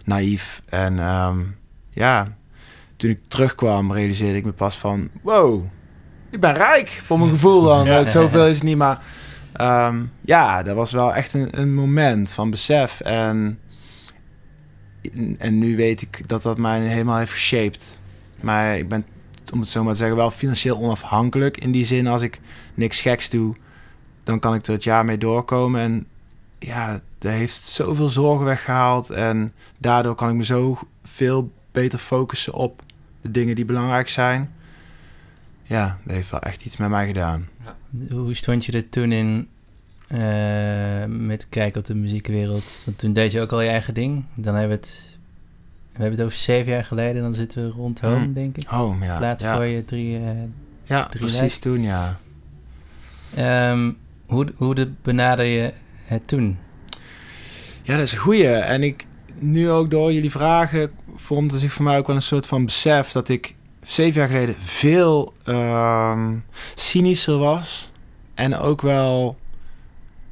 [0.04, 0.62] naïef.
[0.68, 1.38] En ehm,
[1.90, 2.36] ja,
[2.96, 5.08] toen ik terugkwam realiseerde ik me pas van...
[5.22, 5.64] Wow,
[6.30, 7.84] ik ben rijk voor mijn gevoel dan.
[7.84, 8.04] Ja.
[8.04, 9.02] Zoveel is het niet, maar...
[9.52, 13.00] ehm, ja, dat was wel echt een, een moment van besef.
[13.00, 13.58] En,
[15.38, 18.00] en nu weet ik dat dat mij helemaal heeft geshaped.
[18.40, 19.04] Maar ik ben,
[19.52, 21.56] om het zo maar te zeggen, wel financieel onafhankelijk.
[21.56, 22.40] In die zin, als ik
[22.74, 23.54] niks geks doe,
[24.22, 25.80] dan kan ik er het jaar mee doorkomen.
[25.80, 26.06] En
[26.58, 29.10] ja, dat heeft zoveel zorgen weggehaald.
[29.10, 32.82] En daardoor kan ik me zo veel beter focussen op
[33.20, 34.50] de dingen die belangrijk zijn.
[35.70, 37.48] Ja, dat heeft wel echt iets met mij gedaan.
[38.10, 39.48] Hoe stond je er toen in
[40.08, 42.82] eh, met kijken op de muziekwereld?
[42.84, 44.24] Want toen deed je ook al je eigen ding.
[44.34, 45.18] Dan hebben we het,
[45.92, 47.22] we hebben het over zeven jaar geleden.
[47.22, 48.32] Dan zitten we rond home, Hmm.
[48.32, 48.66] denk ik.
[48.66, 49.20] Home, ja.
[49.20, 49.54] Laat ja.
[49.56, 50.16] voor je drie...
[50.16, 50.22] eh,
[50.84, 51.60] Ja, drie precies lijst.
[51.62, 52.18] toen, ja.
[53.34, 53.92] ehm,
[54.26, 55.72] hoe, hoe de, benader je
[56.06, 56.58] het toen?
[57.82, 58.46] Ja, dat is een goeie.
[58.48, 59.06] En ik,
[59.38, 63.10] nu ook door jullie vragen, vormde zich voor mij ook wel een soort van besef
[63.12, 63.54] dat ik
[63.90, 66.34] zeven jaar geleden veel ehm,
[66.74, 67.90] cynischer was.
[68.34, 69.38] En ook wel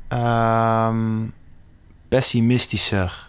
[0.09, 1.25] ehm,
[2.09, 3.27] pessimistischer.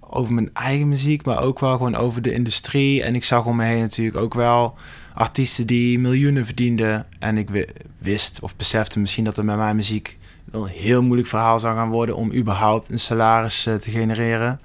[0.00, 3.02] Over mijn eigen muziek, maar ook wel gewoon over de industrie.
[3.02, 4.74] En ik zag om me heen natuurlijk ook wel
[5.14, 7.06] artiesten die miljoenen verdienden.
[7.18, 11.02] En ik wi- wist of besefte misschien dat er met mijn muziek wel een heel
[11.02, 14.60] moeilijk verhaal zou gaan worden om überhaupt een salaris eh, te genereren.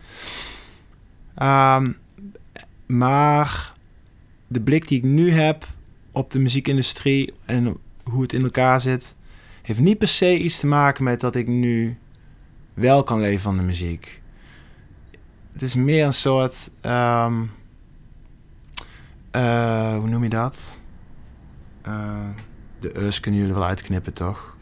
[1.35, 1.91] Ehm,
[2.85, 3.70] maar
[4.51, 5.67] de blik die ik nu heb
[6.11, 9.15] op de muziekindustrie en hoe het in elkaar zit,
[9.61, 11.97] heeft niet per se iets te maken met dat ik nu
[12.73, 14.21] wel kan leven van de muziek.
[15.53, 16.71] Het is meer een soort.
[16.81, 17.43] ehm,
[19.31, 20.79] eh, hoe noem je dat?
[21.81, 22.29] Eh,
[22.79, 24.57] de us kunnen jullie wel uitknippen, toch?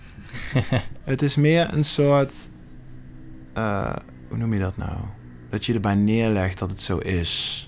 [1.04, 2.50] het is meer een soort.
[3.54, 3.96] eh,
[4.28, 4.98] hoe noem je dat nou?
[5.50, 7.64] Dat je erbij neerlegt dat het zo is.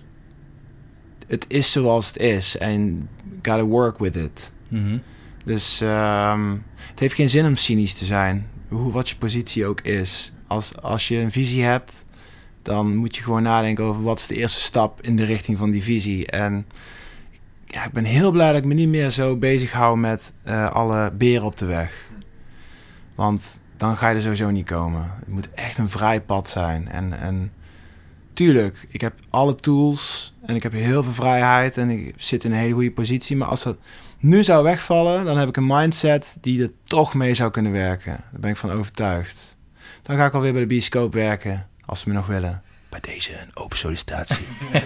[1.31, 4.51] Het is zoals het is en gotta work with it.
[4.67, 4.97] Mhm.
[5.45, 9.81] Dus ehm, het heeft geen zin om cynisch te zijn, hoe, wat je positie ook
[9.81, 10.33] is.
[10.47, 12.05] Als, als je een visie hebt,
[12.61, 15.71] dan moet je gewoon nadenken over wat is de eerste stap in de richting van
[15.71, 16.27] die visie.
[16.27, 16.65] En
[17.65, 20.71] ja, ik ben heel blij dat ik me niet meer zo bezig hou met eh,
[20.71, 22.09] alle beren op de weg.
[23.15, 25.13] Want dan ga je er sowieso niet komen.
[25.19, 26.87] Het moet echt een vrij pad zijn.
[26.87, 27.51] En, en
[28.33, 32.51] tuurlijk, ik heb alle tools en ik heb heel veel vrijheid en ik zit in
[32.51, 33.37] een hele goede positie.
[33.37, 33.77] Maar als dat
[34.19, 38.23] nu zou wegvallen, dan heb ik een mindset die er toch mee zou kunnen werken.
[38.31, 39.57] Daar ben ik van overtuigd.
[40.01, 42.61] Dan ga ik alweer bij de bioscoop werken, als ze me nog willen.
[42.89, 44.45] Bij deze een open sollicitatie.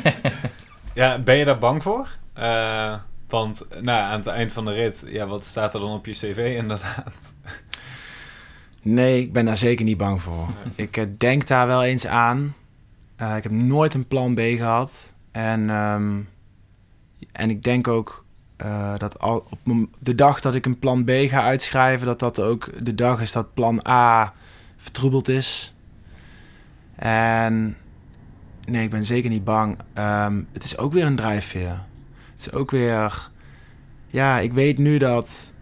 [0.95, 2.09] Ja, ben je daar bang voor?
[2.33, 2.95] Eh,
[3.27, 6.11] want nou, aan het eind van de rit, ja, wat staat er dan op je
[6.11, 7.13] cv inderdaad?
[8.81, 10.49] Nee, ik ben daar zeker niet bang voor.
[10.75, 12.55] Ik eh, denk daar wel eens aan.
[13.15, 15.13] Eh, ik heb nooit een plan B gehad.
[15.31, 16.21] En, ehm,
[17.31, 18.25] en ik denk ook
[18.57, 22.39] eh, dat al op de dag dat ik een plan B ga uitschrijven, dat dat
[22.39, 24.33] ook de dag is dat plan A
[24.77, 25.75] vertroebeld is.
[26.95, 27.77] En
[28.69, 29.77] nee, ik ben zeker niet bang.
[29.93, 31.83] Ehm, het is ook weer een drijfveer.
[32.31, 33.29] Het is ook weer.
[34.07, 35.53] Ja, ik weet nu dat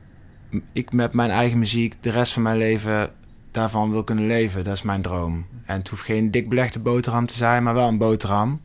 [0.71, 3.11] ik met mijn eigen muziek de rest van mijn leven
[3.53, 4.63] daarvan wil kunnen leven.
[4.63, 5.45] Dat is mijn droom.
[5.65, 8.61] En het hoeft geen dik belegde boterham te zijn, maar wel een boterham.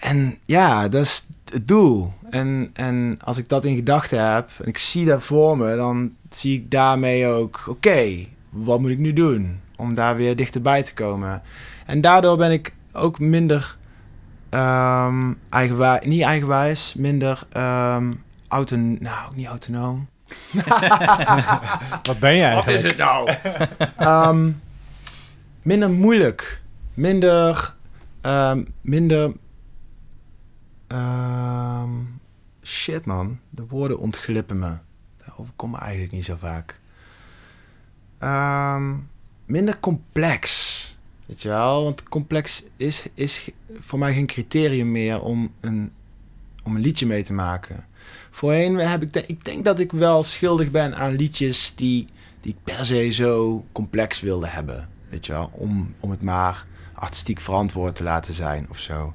[0.00, 2.12] En ja, dat is het doel.
[2.30, 6.12] En, en als ik dat in gedachten heb en ik zie dat voor me, dan
[6.30, 10.94] zie ik daarmee ook, oké, wat moet ik nu doen om daar weer dichterbij te
[10.94, 11.42] komen?
[11.86, 13.76] En daardoor ben ik ook minder
[14.48, 17.46] ehm eigenwijs, niet eigenwijs, minder
[18.48, 20.08] auto, nou ook niet autonoom.
[22.08, 22.82] Wat ben je eigenlijk?
[22.82, 23.30] het nou?
[23.96, 24.50] Ehm,
[25.62, 26.62] minder moeilijk.
[26.94, 27.74] Minder.
[28.20, 29.32] ehm, minder.
[30.86, 31.90] ehm,
[32.62, 33.38] shit, man.
[33.50, 34.72] De woorden ontglippen me.
[35.16, 36.78] Dat overkomt me eigenlijk niet zo vaak.
[38.18, 38.92] Ehm,
[39.46, 40.98] minder complex.
[41.26, 41.84] Weet je wel?
[41.84, 43.48] Want complex is, is
[43.80, 45.92] voor mij geen criterium meer om een,
[46.62, 47.84] om een liedje mee te maken.
[48.30, 52.08] Voorheen heb ik, ik denk dat ik wel schuldig ben aan liedjes die,
[52.40, 54.88] die ik per se zo complex wilde hebben.
[55.08, 59.14] Weet je wel, om, om het maar artistiek verantwoord te laten zijn of zo.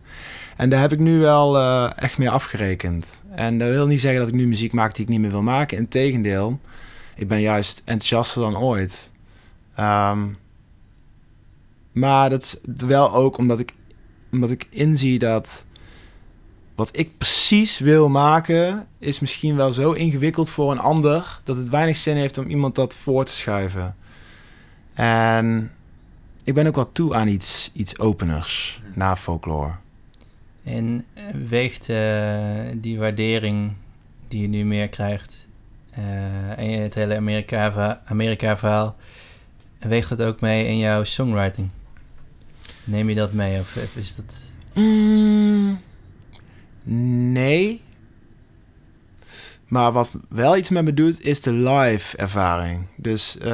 [0.57, 3.23] En daar heb ik nu wel eh, echt mee afgerekend.
[3.31, 5.41] En dat wil niet zeggen dat ik nu muziek maak die ik niet meer wil
[5.41, 5.77] maken.
[5.77, 6.59] Integendeel,
[7.15, 9.11] ik ben juist enthousiaster dan ooit.
[9.75, 10.27] Ehm,
[11.91, 13.73] maar dat is wel ook omdat ik,
[14.31, 15.65] omdat ik inzie dat
[16.75, 21.69] wat ik precies wil maken, is misschien wel zo ingewikkeld voor een ander dat het
[21.69, 23.95] weinig zin heeft om iemand dat voor te schuiven.
[24.93, 25.71] En
[26.43, 29.71] ik ben ook wel toe aan iets, iets openers na folklore.
[30.63, 32.37] En eh, weegt eh,
[32.73, 33.73] die waardering
[34.27, 35.47] die je nu meer krijgt
[35.91, 38.95] eh, en het hele Amerika- Amerika-verhaal,
[39.79, 41.69] weegt dat ook mee in jouw songwriting?
[42.83, 44.51] Neem je dat mee of of is dat...
[44.73, 45.79] Mm,
[46.85, 47.81] nee.
[49.67, 52.85] Maar wat wel iets met me doet, is de live ervaring.
[52.95, 53.45] Dus eh,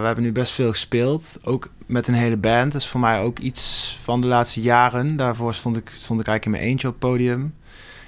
[0.00, 1.38] we hebben nu best veel gespeeld.
[1.42, 2.72] Ook met een hele band.
[2.72, 5.16] Dat is voor mij ook iets van de laatste jaren.
[5.16, 7.54] Daarvoor stond ik, stond ik eigenlijk in mijn eentje op het podium.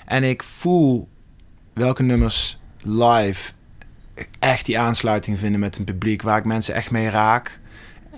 [0.06, 1.08] En ik voel
[1.72, 3.52] welke nummers live
[4.38, 6.22] echt die aansluiting vinden met een publiek.
[6.22, 7.59] Waar ik mensen echt mee raak.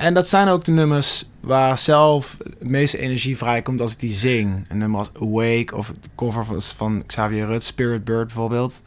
[0.03, 4.13] En dat zijn ook de nummers waar zelf het meeste energie vrijkomt als ik die
[4.13, 4.65] zing.
[4.69, 8.83] Een nummer als Awake of de cover van, Xavier Rudd, Spirit Bird bijvoorbeeld.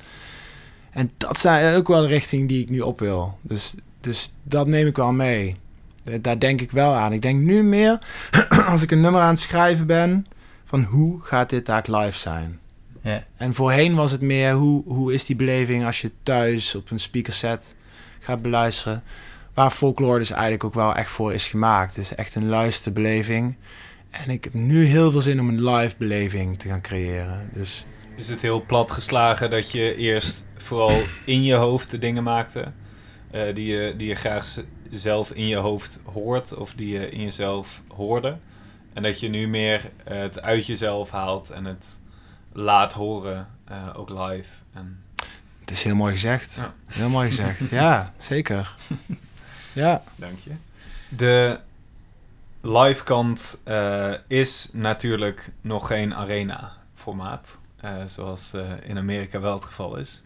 [0.91, 3.37] En dat zijn ook wel de richting die ik nu op wil.
[3.41, 5.55] Dus, dus dat neem ik wel mee.
[6.21, 7.13] Daar denk ik wel aan.
[7.13, 7.99] Ik denk nu meer,
[8.71, 10.27] als ik een nummer aan het schrijven ben,
[10.65, 12.59] van hoe gaat dit daar live zijn?
[13.01, 13.23] Ja.
[13.37, 16.99] En voorheen was het meer, hoe, hoe is die beleving als je thuis op een
[16.99, 17.75] speakerset
[18.19, 19.03] gaat beluisteren?
[19.55, 21.95] Waar folklore dus eigenlijk ook wel echt voor is gemaakt.
[21.95, 23.55] Dus echt een luisterbeleving.
[24.09, 27.49] En ik heb nu heel veel zin om een live beleving te gaan creëren.
[27.53, 32.23] Dus Is het heel plat geslagen dat je eerst vooral in je hoofd de dingen
[32.23, 32.71] maakte
[33.31, 34.55] eh, die, je, die je graag
[34.91, 38.37] zelf in je hoofd hoort of die je in jezelf hoorde?
[38.93, 41.99] En dat je nu meer eh, het uit jezelf haalt en het
[42.51, 44.49] laat horen, eh, ook live.
[44.73, 45.03] En,
[45.59, 46.53] Het is heel mooi gezegd.
[46.55, 46.73] Ja.
[46.85, 47.69] Heel mooi gezegd.
[47.81, 48.75] ja, zeker.
[49.75, 50.03] Ja.
[50.15, 50.51] dank je.
[51.09, 51.59] De
[52.61, 57.59] live kant eh, is natuurlijk nog geen arena formaat.
[57.81, 60.23] eh, zoals eh, in Amerika wel het geval is.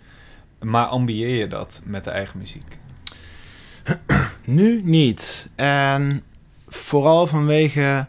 [0.62, 2.78] Maar ambieer je dat met de eigen muziek?
[4.44, 5.50] Nu niet.
[5.56, 6.24] En
[6.68, 8.08] vooral vanwege...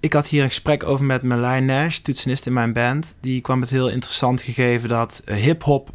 [0.00, 3.16] Ik had hier een gesprek over met Marlijn Nash, toetsenist in mijn band.
[3.20, 5.90] Die kwam het heel interessant gegeven dat hip-hop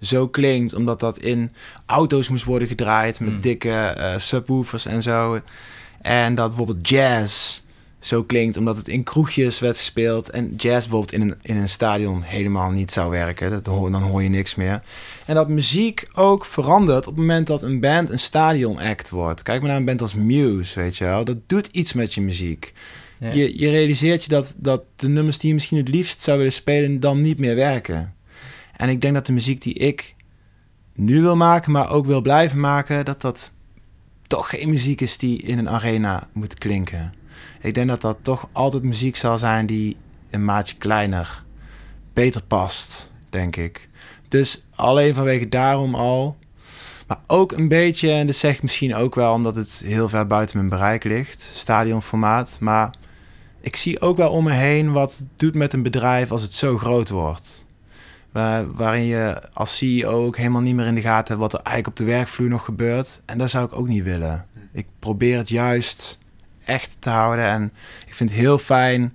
[0.00, 1.52] zo klinkt, omdat dat in
[1.86, 3.40] auto's moest worden gedraaid met Hmm.
[3.40, 5.40] dikke eh, subwoofers en zo.
[6.02, 7.60] En dat bijvoorbeeld jazz
[7.98, 10.30] zo klinkt, omdat het in kroegjes werd gespeeld.
[10.30, 13.50] En jazz bijvoorbeeld in een, in een stadion helemaal niet zou werken.
[13.50, 14.82] Dat hoor, dan hoor je niks meer.
[15.26, 19.42] En dat muziek ook verandert op het moment dat een band een stadion act wordt.
[19.42, 21.24] Kijk maar naar een band als Muse, weet je wel.
[21.24, 22.72] Dat doet iets met je muziek.
[23.18, 23.32] Ja.
[23.32, 26.52] Je, je realiseert je dat, dat de nummers die je misschien het liefst zou willen
[26.52, 28.14] spelen dan niet meer werken.
[28.80, 30.14] En ik denk dat de muziek die ik
[30.94, 33.52] nu wil maken, maar ook wil blijven maken, dat dat
[34.26, 37.14] toch geen muziek is die in een arena moet klinken.
[37.60, 39.96] Ik denk dat dat toch altijd muziek zal zijn die
[40.30, 41.44] een maatje kleiner
[42.12, 43.88] beter past, denk ik.
[44.28, 46.36] Dus alleen vanwege daarom al.
[47.06, 50.26] Maar ook een beetje, en dat zeg ik misschien ook wel omdat het heel ver
[50.26, 52.56] buiten mijn bereik ligt, stadionformaat.
[52.60, 52.94] Maar
[53.60, 56.52] ik zie ook wel om me heen wat het doet met een bedrijf als het
[56.52, 57.68] zo groot wordt.
[58.32, 61.66] Waar, waarin je als CEO ook helemaal niet meer in de gaten hebt wat er
[61.66, 63.22] eigenlijk op de werkvloer nog gebeurt.
[63.26, 64.46] En dat zou ik ook niet willen.
[64.72, 66.18] Ik probeer het juist
[66.64, 67.44] echt te houden.
[67.44, 67.72] En
[68.06, 69.14] ik vind het heel fijn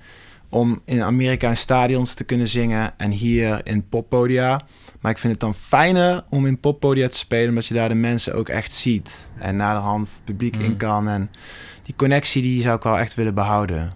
[0.49, 4.61] om in Amerika in stadions te kunnen zingen en hier in poppodia.
[5.01, 7.95] Maar ik vind het dan fijner om in poppodia te spelen, omdat je daar de
[7.95, 9.31] mensen ook echt ziet.
[9.39, 10.77] En naderhand het publiek in Mm.
[10.77, 11.07] kan.
[11.07, 11.29] En
[11.83, 13.93] die connectie die zou ik wel echt willen behouden.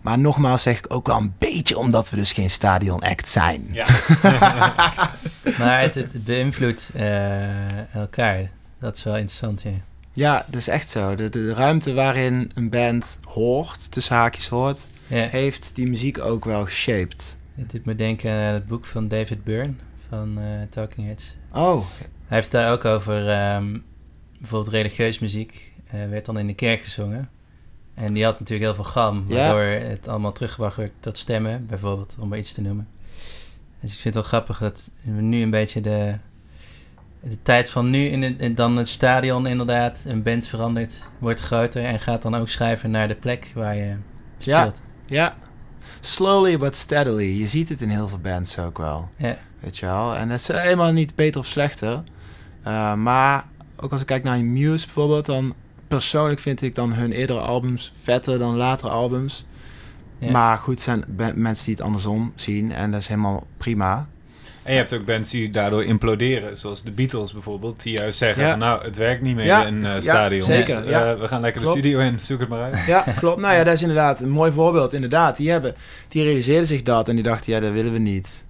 [0.00, 3.68] Maar nogmaals zeg ik ook wel een beetje omdat we dus geen stadion act zijn.
[3.72, 3.86] Ja.
[5.58, 8.50] Maar het, het beïnvloedt eh, elkaar.
[8.80, 9.70] Dat is wel interessant, ja.
[10.12, 11.14] Ja, dat is echt zo.
[11.14, 15.26] De, de, de ruimte waarin een band hoort, tussen haakjes hoort, ja.
[15.26, 17.36] heeft die muziek ook wel geshaped.
[17.54, 19.72] Het doet me denken aan het boek van David Byrne
[20.08, 21.36] van eh, Talking Heads.
[21.52, 21.84] Oh,
[22.26, 23.76] Hij heeft daar ook over ehm,
[24.38, 25.72] bijvoorbeeld religieus muziek.
[25.90, 27.28] eh, werd dan in de kerk gezongen.
[27.98, 29.36] En die had natuurlijk heel veel gram, Ja.
[29.36, 32.88] waardoor het allemaal teruggebracht werd tot stemmen, bijvoorbeeld, om maar iets te noemen.
[33.80, 36.14] Dus ik vind het wel grappig dat we nu een beetje de,
[37.20, 41.84] de tijd van nu, in het, dan het stadion inderdaad, een band verandert, wordt groter
[41.84, 43.96] en gaat dan ook schrijven naar de plek waar je
[44.38, 44.60] Ja.
[44.62, 44.82] speelt.
[45.06, 45.36] ja.
[46.00, 47.38] Slowly but steadily.
[47.38, 49.08] Je ziet het in heel veel bands ook wel.
[49.16, 49.36] Ja.
[49.60, 50.14] Weet je wel.
[50.16, 52.02] En dat is helemaal niet beter of slechter.
[52.66, 53.44] Uh, maar
[53.76, 55.54] ook als ik kijk naar Muse bijvoorbeeld, dan
[55.88, 59.46] persoonlijk vind ik dan hun eerdere albums vetter dan latere albums.
[60.18, 60.30] Ja.
[60.30, 64.08] Maar goed, zijn mensen die het andersom zien en dat is helemaal prima.
[64.62, 68.42] En je hebt ook bands die daardoor imploderen, zoals de Beatles bijvoorbeeld, die juist zeggen
[68.44, 68.50] Ja.
[68.50, 70.46] van nou, het werkt niet meer Ja, in eh ja, stadions.
[70.46, 71.16] zeker, Eh, ja.
[71.16, 71.76] we gaan lekker Klopt.
[71.76, 72.86] de studio in, zoek het maar uit.
[72.86, 73.40] Ja, klopt.
[73.40, 74.92] Nou ja, dat is inderdaad een mooi voorbeeld.
[74.92, 75.74] Inderdaad, die, hebben,
[76.08, 78.44] die realiseerden zich dat en die dachten, ja, dat willen we niet.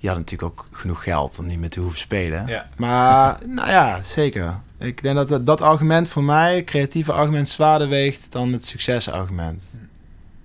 [0.00, 2.46] Die hadden natuurlijk ook genoeg geld om niet meer te hoeven spelen.
[2.46, 2.66] Ja.
[2.76, 4.54] Maar, nou ja, zeker.
[4.78, 9.70] Ik denk dat dat, dat argument voor mij, creatieve argument, zwaarder weegt dan het succesargument.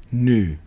[0.09, 0.59] Nu.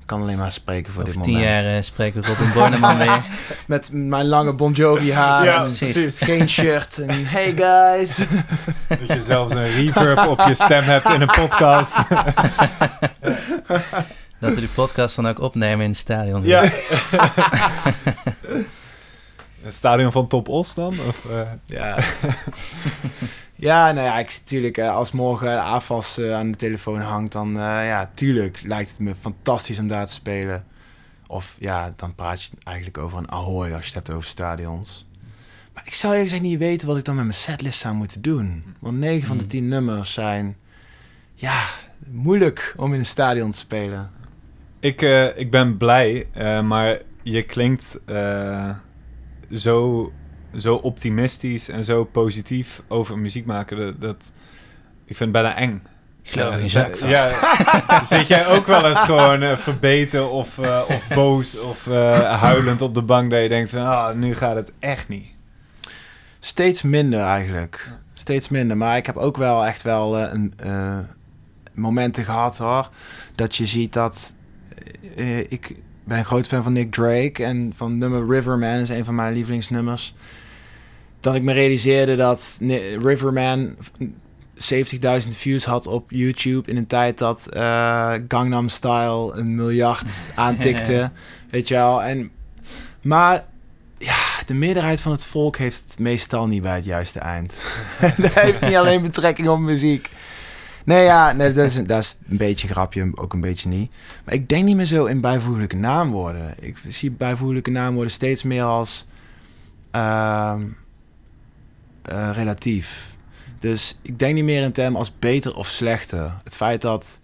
[0.00, 1.50] Ik kan alleen maar spreken voor Over dit tien moment.
[1.52, 3.22] jaar eh, spreken we Robin Borneman weer.
[3.66, 6.20] Met mijn lange Bon Jovi haar Ja, precies.
[6.22, 6.98] geen shirt.
[6.98, 8.16] En hey guys.
[8.88, 11.96] Dat je zelfs een reverb op je stem hebt in een podcast.
[14.40, 16.44] Dat we die podcast dan ook opnemen in het stadion.
[16.44, 16.62] ja.
[19.64, 21.00] Een stadion van Top Os dan?
[21.08, 22.04] Of, eh, Ja.
[23.54, 27.00] ja, nou ja, ik zie natuurlijk eh, als morgen de AFAS eh, aan de telefoon
[27.00, 30.64] hangt, dan eh, ja, tuurlijk lijkt het me fantastisch om daar te spelen.
[31.26, 35.06] Of ja, dan praat je eigenlijk over een Ahoy als je het hebt over stadions.
[35.74, 38.22] Maar ik zou eerlijk gezegd niet weten wat ik dan met mijn setlist zou moeten
[38.22, 38.64] doen.
[38.80, 39.50] Want 9 van de Hmm.
[39.52, 40.56] 10 nummers zijn,
[41.34, 41.64] ja,
[42.10, 44.10] moeilijk om in een stadion te spelen.
[44.80, 48.70] Ik, eh, ik ben blij, eh, maar je klinkt eh,
[49.52, 50.12] zo,
[50.56, 53.76] zo optimistisch en zo positief over muziek maken.
[53.76, 54.32] Dat, dat,
[55.04, 55.82] ik vind het bijna eng.
[56.26, 57.08] Ik geloof zak van.
[57.08, 57.30] Ja,
[58.04, 62.94] zit jij ook wel eens gewoon verbeten of, eh, of boos of eh, huilend op
[62.94, 65.26] de bank dat je denkt van, ah, nu gaat het echt niet.
[66.40, 67.92] Steeds minder eigenlijk.
[68.12, 68.76] Steeds minder.
[68.76, 70.98] Maar ik heb ook wel echt wel een, eh,
[71.72, 72.88] momenten gehad hoor.
[73.34, 74.34] Dat je ziet dat.
[75.16, 77.44] Eh, ik ben een groot fan van Nick Drake.
[77.44, 80.14] En van nummer Riverman is een van mijn lievelingsnummers.
[81.20, 82.58] Dat ik me realiseerde dat
[83.02, 83.76] Riverman
[84.56, 84.68] 70.000
[85.28, 91.10] views had op YouTube in een tijd dat eh, Gangnam Style een miljard aantikte.
[91.50, 92.02] weet je wel.
[92.02, 92.30] En,
[93.02, 93.44] maar
[93.98, 94.16] ja,
[94.46, 97.54] de meerderheid van het volk heeft het meestal niet bij het juiste eind.
[98.16, 100.10] dat heeft niet alleen betrekking op muziek.
[100.86, 103.90] Nee, ja, nee, dat, is, dat een beetje grapje, ook een beetje niet.
[104.24, 106.54] Maar ik denk niet meer zo in bijvoeglijke naamwoorden.
[106.60, 109.06] Ik zie bijvoeglijke naamwoorden steeds meer als
[109.90, 110.62] ehm,
[112.02, 113.14] eh, relatief.
[113.58, 116.32] Dus ik denk niet meer in termen als beter of slechter.
[116.44, 117.20] Het feit dat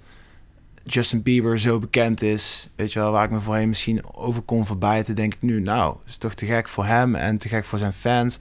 [0.85, 4.67] Justin Bieber zo bekend is, weet je wel, waar ik me voorheen misschien over kon
[4.67, 7.79] verbijten, denk ik nu, nou, is toch te gek voor hem en te gek voor
[7.79, 8.39] zijn fans.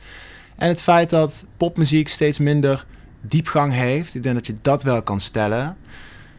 [0.55, 2.86] En het feit dat popmuziek steeds minder
[3.22, 5.78] diepgang heeft, ik denk dat je dat wel kan stellen.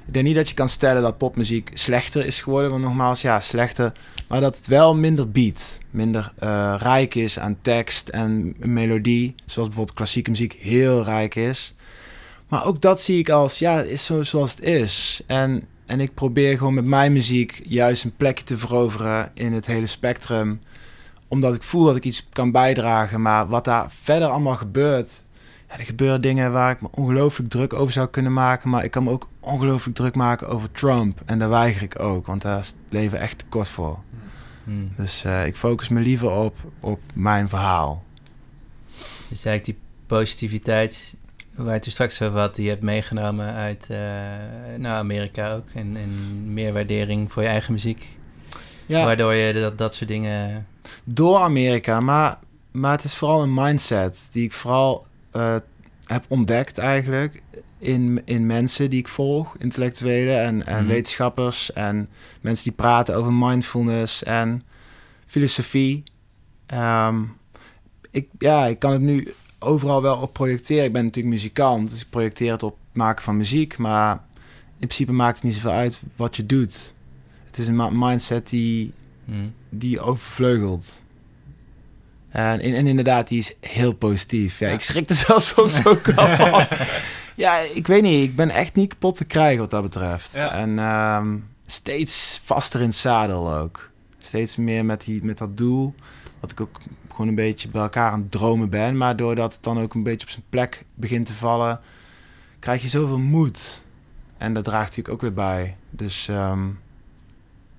[0.06, 3.40] Ik denk niet dat je kan stellen dat popmuziek slechter is geworden, want nogmaals, ja,
[3.40, 3.92] slechter,
[4.28, 9.68] maar dat het wel minder biedt, minder uh, rijk is aan tekst en melodie, zoals
[9.68, 11.74] bijvoorbeeld klassieke muziek heel rijk is.
[12.48, 15.22] Maar ook dat zie ik als, ja, is zo zoals het is.
[15.26, 19.66] En en ik probeer gewoon met mijn muziek juist een plekje te veroveren in het
[19.66, 20.60] hele spectrum.
[21.28, 23.22] Omdat ik voel dat ik iets kan bijdragen.
[23.22, 25.22] Maar wat daar verder allemaal gebeurt.
[25.72, 28.70] Ja, er gebeuren dingen waar ik me ongelooflijk druk over zou kunnen maken.
[28.70, 31.22] Maar ik kan me ook ongelooflijk druk maken over Trump.
[31.24, 32.26] En daar weiger ik ook.
[32.26, 33.98] Want daar is het leven echt te kort voor.
[34.64, 34.92] Hmm.
[34.96, 38.04] Dus uh, ik focus me liever op, op mijn verhaal.
[39.28, 41.14] Dus eigenlijk die positiviteit
[41.54, 43.98] waar je het straks over had, die je hebt meegenomen uit uh,
[44.78, 45.68] nou, Amerika ook.
[45.74, 48.08] En, en meer waardering voor je eigen muziek.
[48.86, 49.04] Ja.
[49.04, 50.66] Waardoor je dat, dat soort dingen...
[51.04, 52.38] Door Amerika, maar,
[52.70, 55.06] maar het is vooral een mindset die ik vooral
[55.36, 55.56] uh,
[56.06, 57.42] heb ontdekt eigenlijk.
[57.78, 62.08] In, in mensen die ik volg, intellectuelen en, en mm wetenschappers en
[62.40, 64.62] mensen die praten over mindfulness en
[65.26, 66.02] filosofie.
[66.74, 67.36] Um,
[68.10, 70.84] ik, ja, ik kan het nu overal wel op projecteren.
[70.84, 73.78] Ik ben natuurlijk muzikant, dus ik projecteer het op maken van muziek.
[73.78, 74.24] Maar
[74.78, 76.94] in principe maakt het niet zoveel uit wat je doet.
[77.46, 78.92] Het is een mindset die,
[79.24, 79.54] hmm.
[79.68, 81.01] die overvleugelt.
[82.32, 84.58] En, en, inderdaad, die is heel positief.
[84.58, 86.66] Ja, Ik schrik er zelfs soms ook van.
[87.34, 88.28] Ja, ik weet niet.
[88.28, 90.34] Ik ben echt niet kapot te krijgen wat dat betreft.
[90.34, 93.90] En ehm, steeds vaster in het zadel ook.
[94.18, 95.94] Steeds meer met, die, met dat doel.
[96.40, 96.80] Wat ik ook
[97.10, 98.96] gewoon een beetje bij elkaar aan het dromen ben.
[98.96, 101.80] Maar doordat het dan ook een beetje op zijn plek begint te vallen,
[102.58, 103.82] krijg je zoveel moed.
[104.38, 105.76] En dat draagt natuurlijk ook weer bij.
[105.90, 106.68] Dus ehm,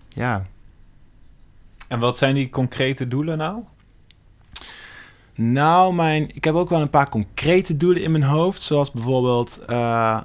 [0.10, 0.46] ja.
[1.88, 3.64] En wat zijn die concrete doelen nou?
[5.36, 8.62] Nou, mijn, ik heb ook wel een paar concrete doelen in mijn hoofd.
[8.62, 10.22] Zoals bijvoorbeeld, uh,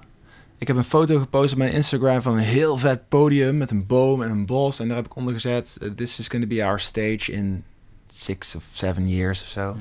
[0.59, 3.86] ik heb een foto gepost op mijn Instagram van een heel vet podium met een
[3.86, 4.80] boom en een bos.
[4.80, 7.64] En daar heb ik onder gezet, uh, this is going to be our stage in
[8.09, 9.74] six of seven years of zo.
[9.74, 9.80] Mm.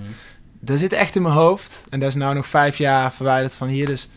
[0.59, 1.85] Dat zit echt in mijn hoofd.
[1.89, 3.85] En dat is nou nog vijf jaar verwijderd van hier.
[3.85, 4.09] Dus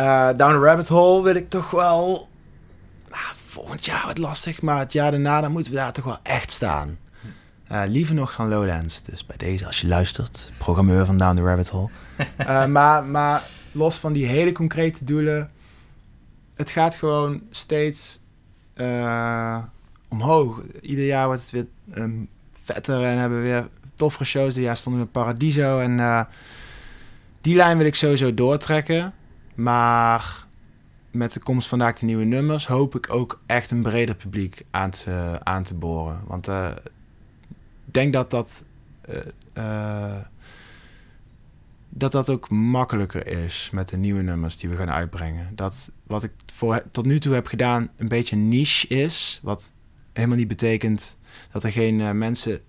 [0.00, 2.28] uh, Down the Rabbit Hole wil ik toch wel...
[3.08, 6.18] Nou, volgend jaar wat lastig, maar het jaar daarna dan moeten we daar toch wel
[6.22, 6.98] echt staan.
[7.72, 9.02] Uh, liever nog gaan Lowlands.
[9.02, 11.88] Dus bij deze, als je luistert, programmeur van Down the Rabbit Hole.
[12.40, 13.42] Uh, maar, maar
[13.72, 15.50] los van die hele concrete doelen,
[16.54, 18.22] het gaat gewoon steeds
[20.08, 20.62] omhoog.
[20.80, 24.54] Ieder jaar wordt het weer um, vetter en hebben weer toffere shows.
[24.54, 26.26] Ja, stonden we in Paradiso en
[27.40, 29.12] die lijn wil ik sowieso doortrekken.
[29.54, 30.46] Maar
[31.10, 34.90] met de komst van de nieuwe nummers hoop ik ook echt een breder publiek aan
[34.90, 36.20] te, aan te boren.
[36.26, 36.48] Want
[37.94, 38.64] denk dat dat,
[39.58, 40.16] uh,
[41.88, 45.50] dat dat ook makkelijker is met de nieuwe nummers die we gaan uitbrengen.
[45.54, 49.40] Dat wat ik voor, tot nu toe heb gedaan een beetje niche is.
[49.42, 49.72] Wat
[50.12, 51.18] helemaal niet betekent
[51.50, 52.60] dat er geen uh, mensen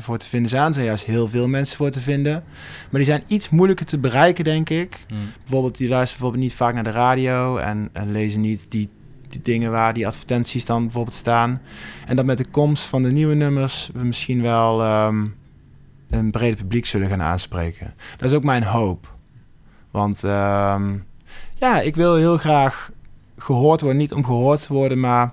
[0.00, 0.66] voor te vinden zijn.
[0.66, 2.44] Er zijn juist heel veel mensen voor te vinden.
[2.90, 5.04] Maar die zijn iets moeilijker te bereiken, denk ik.
[5.08, 5.32] Hmm.
[5.38, 8.88] Bijvoorbeeld, die luisteren bijvoorbeeld niet vaak naar de radio en, en lezen niet die,
[9.32, 11.60] die dingen waar die advertenties dan bijvoorbeeld staan.
[12.06, 15.34] En dat met de komst van de nieuwe nummers we misschien wel um,
[16.10, 17.94] een breder publiek zullen gaan aanspreken.
[18.16, 19.14] Dat is ook mijn hoop.
[19.90, 21.06] Want um,
[21.54, 22.90] ja, ik wil heel graag
[23.36, 23.98] gehoord worden.
[23.98, 25.32] Niet om gehoord te worden, maar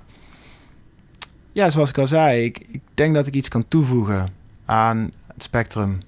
[1.52, 4.28] ja, zoals ik al zei, ik, ik denk dat ik iets kan toevoegen
[4.66, 6.00] aan het spectrum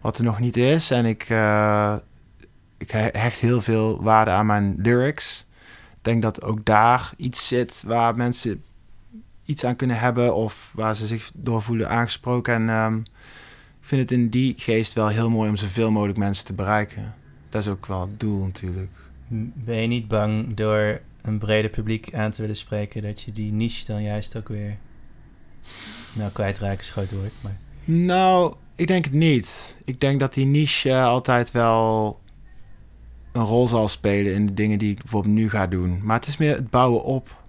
[0.00, 0.90] wat er nog niet is.
[0.90, 1.96] En ik, uh,
[2.78, 5.45] ik hecht heel veel waarde aan mijn lyrics.
[6.06, 8.62] Denk dat ook daar iets zit waar mensen
[9.44, 12.54] iets aan kunnen hebben of waar ze zich door voelen aangesproken.
[12.54, 12.98] En um,
[13.80, 17.14] ik vind het in die geest wel heel mooi om zoveel mogelijk mensen te bereiken.
[17.48, 18.90] Dat is ook wel het doel natuurlijk.
[19.54, 23.52] Ben je niet bang door een breder publiek aan te willen spreken, dat je die
[23.52, 24.76] niche dan juist ook weer
[26.12, 27.56] nou kwijtraken is groot woord, maar...
[27.84, 29.76] Nou, ik denk het niet.
[29.84, 32.18] Ik denk dat die niche uh, altijd wel
[33.36, 36.00] een rol zal spelen in de dingen die ik bijvoorbeeld nu ga doen.
[36.02, 37.42] Maar het is meer het bouwen op.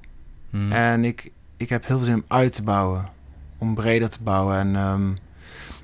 [0.50, 0.72] Hmm.
[0.72, 3.10] En ik, ik heb heel veel zin om uit te bouwen.
[3.58, 4.58] Om breder te bouwen.
[4.58, 5.12] En ehm,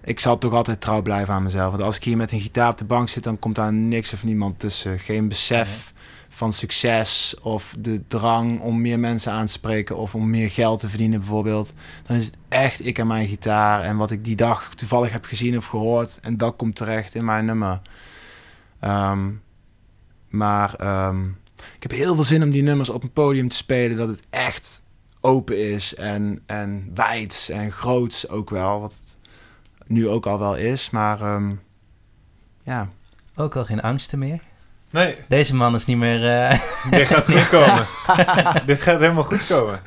[0.03, 1.71] ik zal toch altijd trouw blijven aan mezelf.
[1.71, 4.13] Want als ik hier met een gitaar op de bank zit, dan komt daar niks
[4.13, 4.99] of niemand tussen.
[4.99, 5.93] Geen besef
[6.29, 10.79] van succes of de drang om meer mensen aan te spreken of om meer geld
[10.79, 11.73] te verdienen bijvoorbeeld.
[12.05, 15.25] Dan is het echt ik en mijn gitaar en wat ik die dag toevallig heb
[15.25, 16.19] gezien of gehoord.
[16.21, 17.81] En dat komt terecht in mijn nummer.
[18.79, 19.29] Ehm,
[20.33, 21.23] maar ehm,
[21.75, 23.97] ik heb heel veel zin om die nummers op een podium te spelen.
[23.97, 24.83] Dat het echt
[25.21, 28.79] open is en, en wijd en groots ook wel.
[28.81, 29.17] Wat het
[29.87, 30.89] nu ook al wel is.
[30.89, 31.51] Maar ehm,
[32.63, 32.89] ja,
[33.35, 34.39] Ook al geen angsten meer.
[34.89, 36.29] Nee, Deze man is niet meer...
[36.49, 36.59] eh,
[36.91, 37.85] dit gaat goed komen.
[38.65, 39.79] dit gaat helemaal goed komen.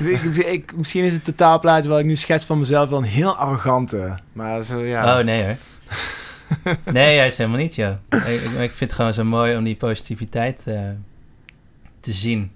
[0.00, 3.36] ik, ik- misschien is het totaalplaatje wat ik nu schets van mezelf wel een heel
[3.36, 4.18] arrogante.
[4.32, 5.18] Maar zo ja.
[5.18, 5.56] Oh, nee hoor.
[6.92, 7.94] nee, juist helemaal niet, joh.
[8.08, 10.80] Ik, ik, vind het gewoon zo mooi om die positiviteit eh,
[12.00, 12.50] te zien.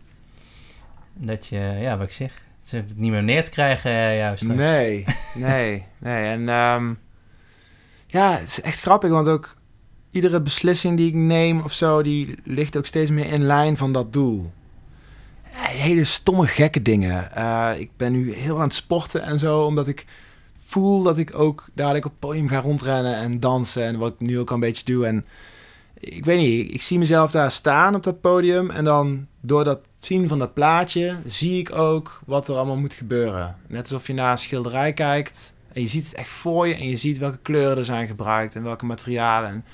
[1.15, 2.33] Dat je, ja, wat ik zeg,
[2.71, 4.45] het niet meer neer te krijgen, eh, juist.
[4.45, 6.25] Nee, nee, nee.
[6.25, 6.95] En ehm,
[8.07, 9.57] ja, het is echt grappig, want ook
[10.11, 13.93] iedere beslissing die ik neem of zo, die ligt ook steeds meer in lijn van
[13.93, 14.53] dat doel.
[15.53, 17.35] Hele stomme, gekke dingen.
[17.35, 20.07] Eh, ik ben nu heel aan het sporten en zo, omdat ik
[20.73, 23.85] voel dat ik ook dadelijk op het podium ga rondrennen en dansen.
[23.85, 25.07] En wat ik nu ook al een beetje doe.
[25.07, 25.25] En
[25.95, 28.71] ik weet niet, ik zie mezelf daar staan op dat podium.
[28.71, 32.93] En dan door dat zien van dat plaatje zie ik ook wat er allemaal moet
[32.93, 33.57] gebeuren.
[33.69, 36.75] Net alsof je naar een schilderij kijkt en je ziet het echt voor je.
[36.75, 39.51] En je ziet welke kleuren er zijn gebruikt en welke materialen.
[39.51, 39.65] En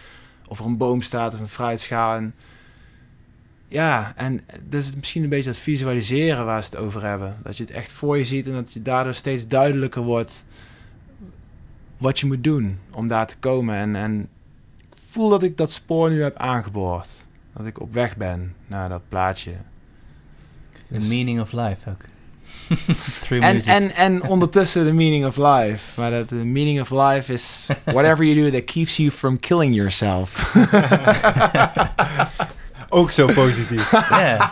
[0.49, 2.16] of er een boom staat of een fruitschaal.
[2.16, 2.34] En
[3.68, 7.36] ja, en dat is misschien een beetje dat visualiseren waar ze het over hebben.
[7.42, 10.46] Dat je het echt voor je ziet en dat je daardoor steeds duidelijker wordt
[11.99, 13.74] wat je moet doen om daar te komen.
[13.74, 14.28] En, en
[14.78, 17.09] ik voel dat ik dat spoor nu heb aangeboord.
[17.57, 19.53] Dat ik op weg ben naar dat plaatje.
[20.92, 22.01] The meaning of life ook.
[23.24, 23.72] Through En, music.
[23.72, 26.01] en, en ondertussen the meaning of life.
[26.01, 29.74] Maar dat the meaning of life is whatever you do that keeps you from killing
[29.74, 30.55] yourself.
[32.88, 33.90] Ook zo positief.
[34.11, 34.51] Ja.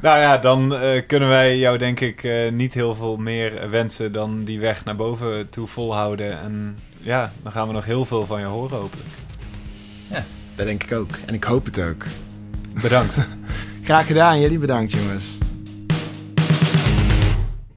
[0.00, 0.08] Ja.
[0.08, 4.12] nou ja, dan eh, kunnen wij jou denk ik eh, niet heel veel meer wensen
[4.12, 6.40] dan die weg naar boven toe volhouden.
[6.40, 9.08] En ja, dan gaan we nog heel veel van je horen hopelijk.
[10.56, 11.10] dat denk ik ook.
[11.26, 12.04] En ik hoop het ook.
[12.82, 13.14] Bedankt.
[13.84, 14.40] Graag gedaan.
[14.40, 15.37] Jullie bedankt jongens.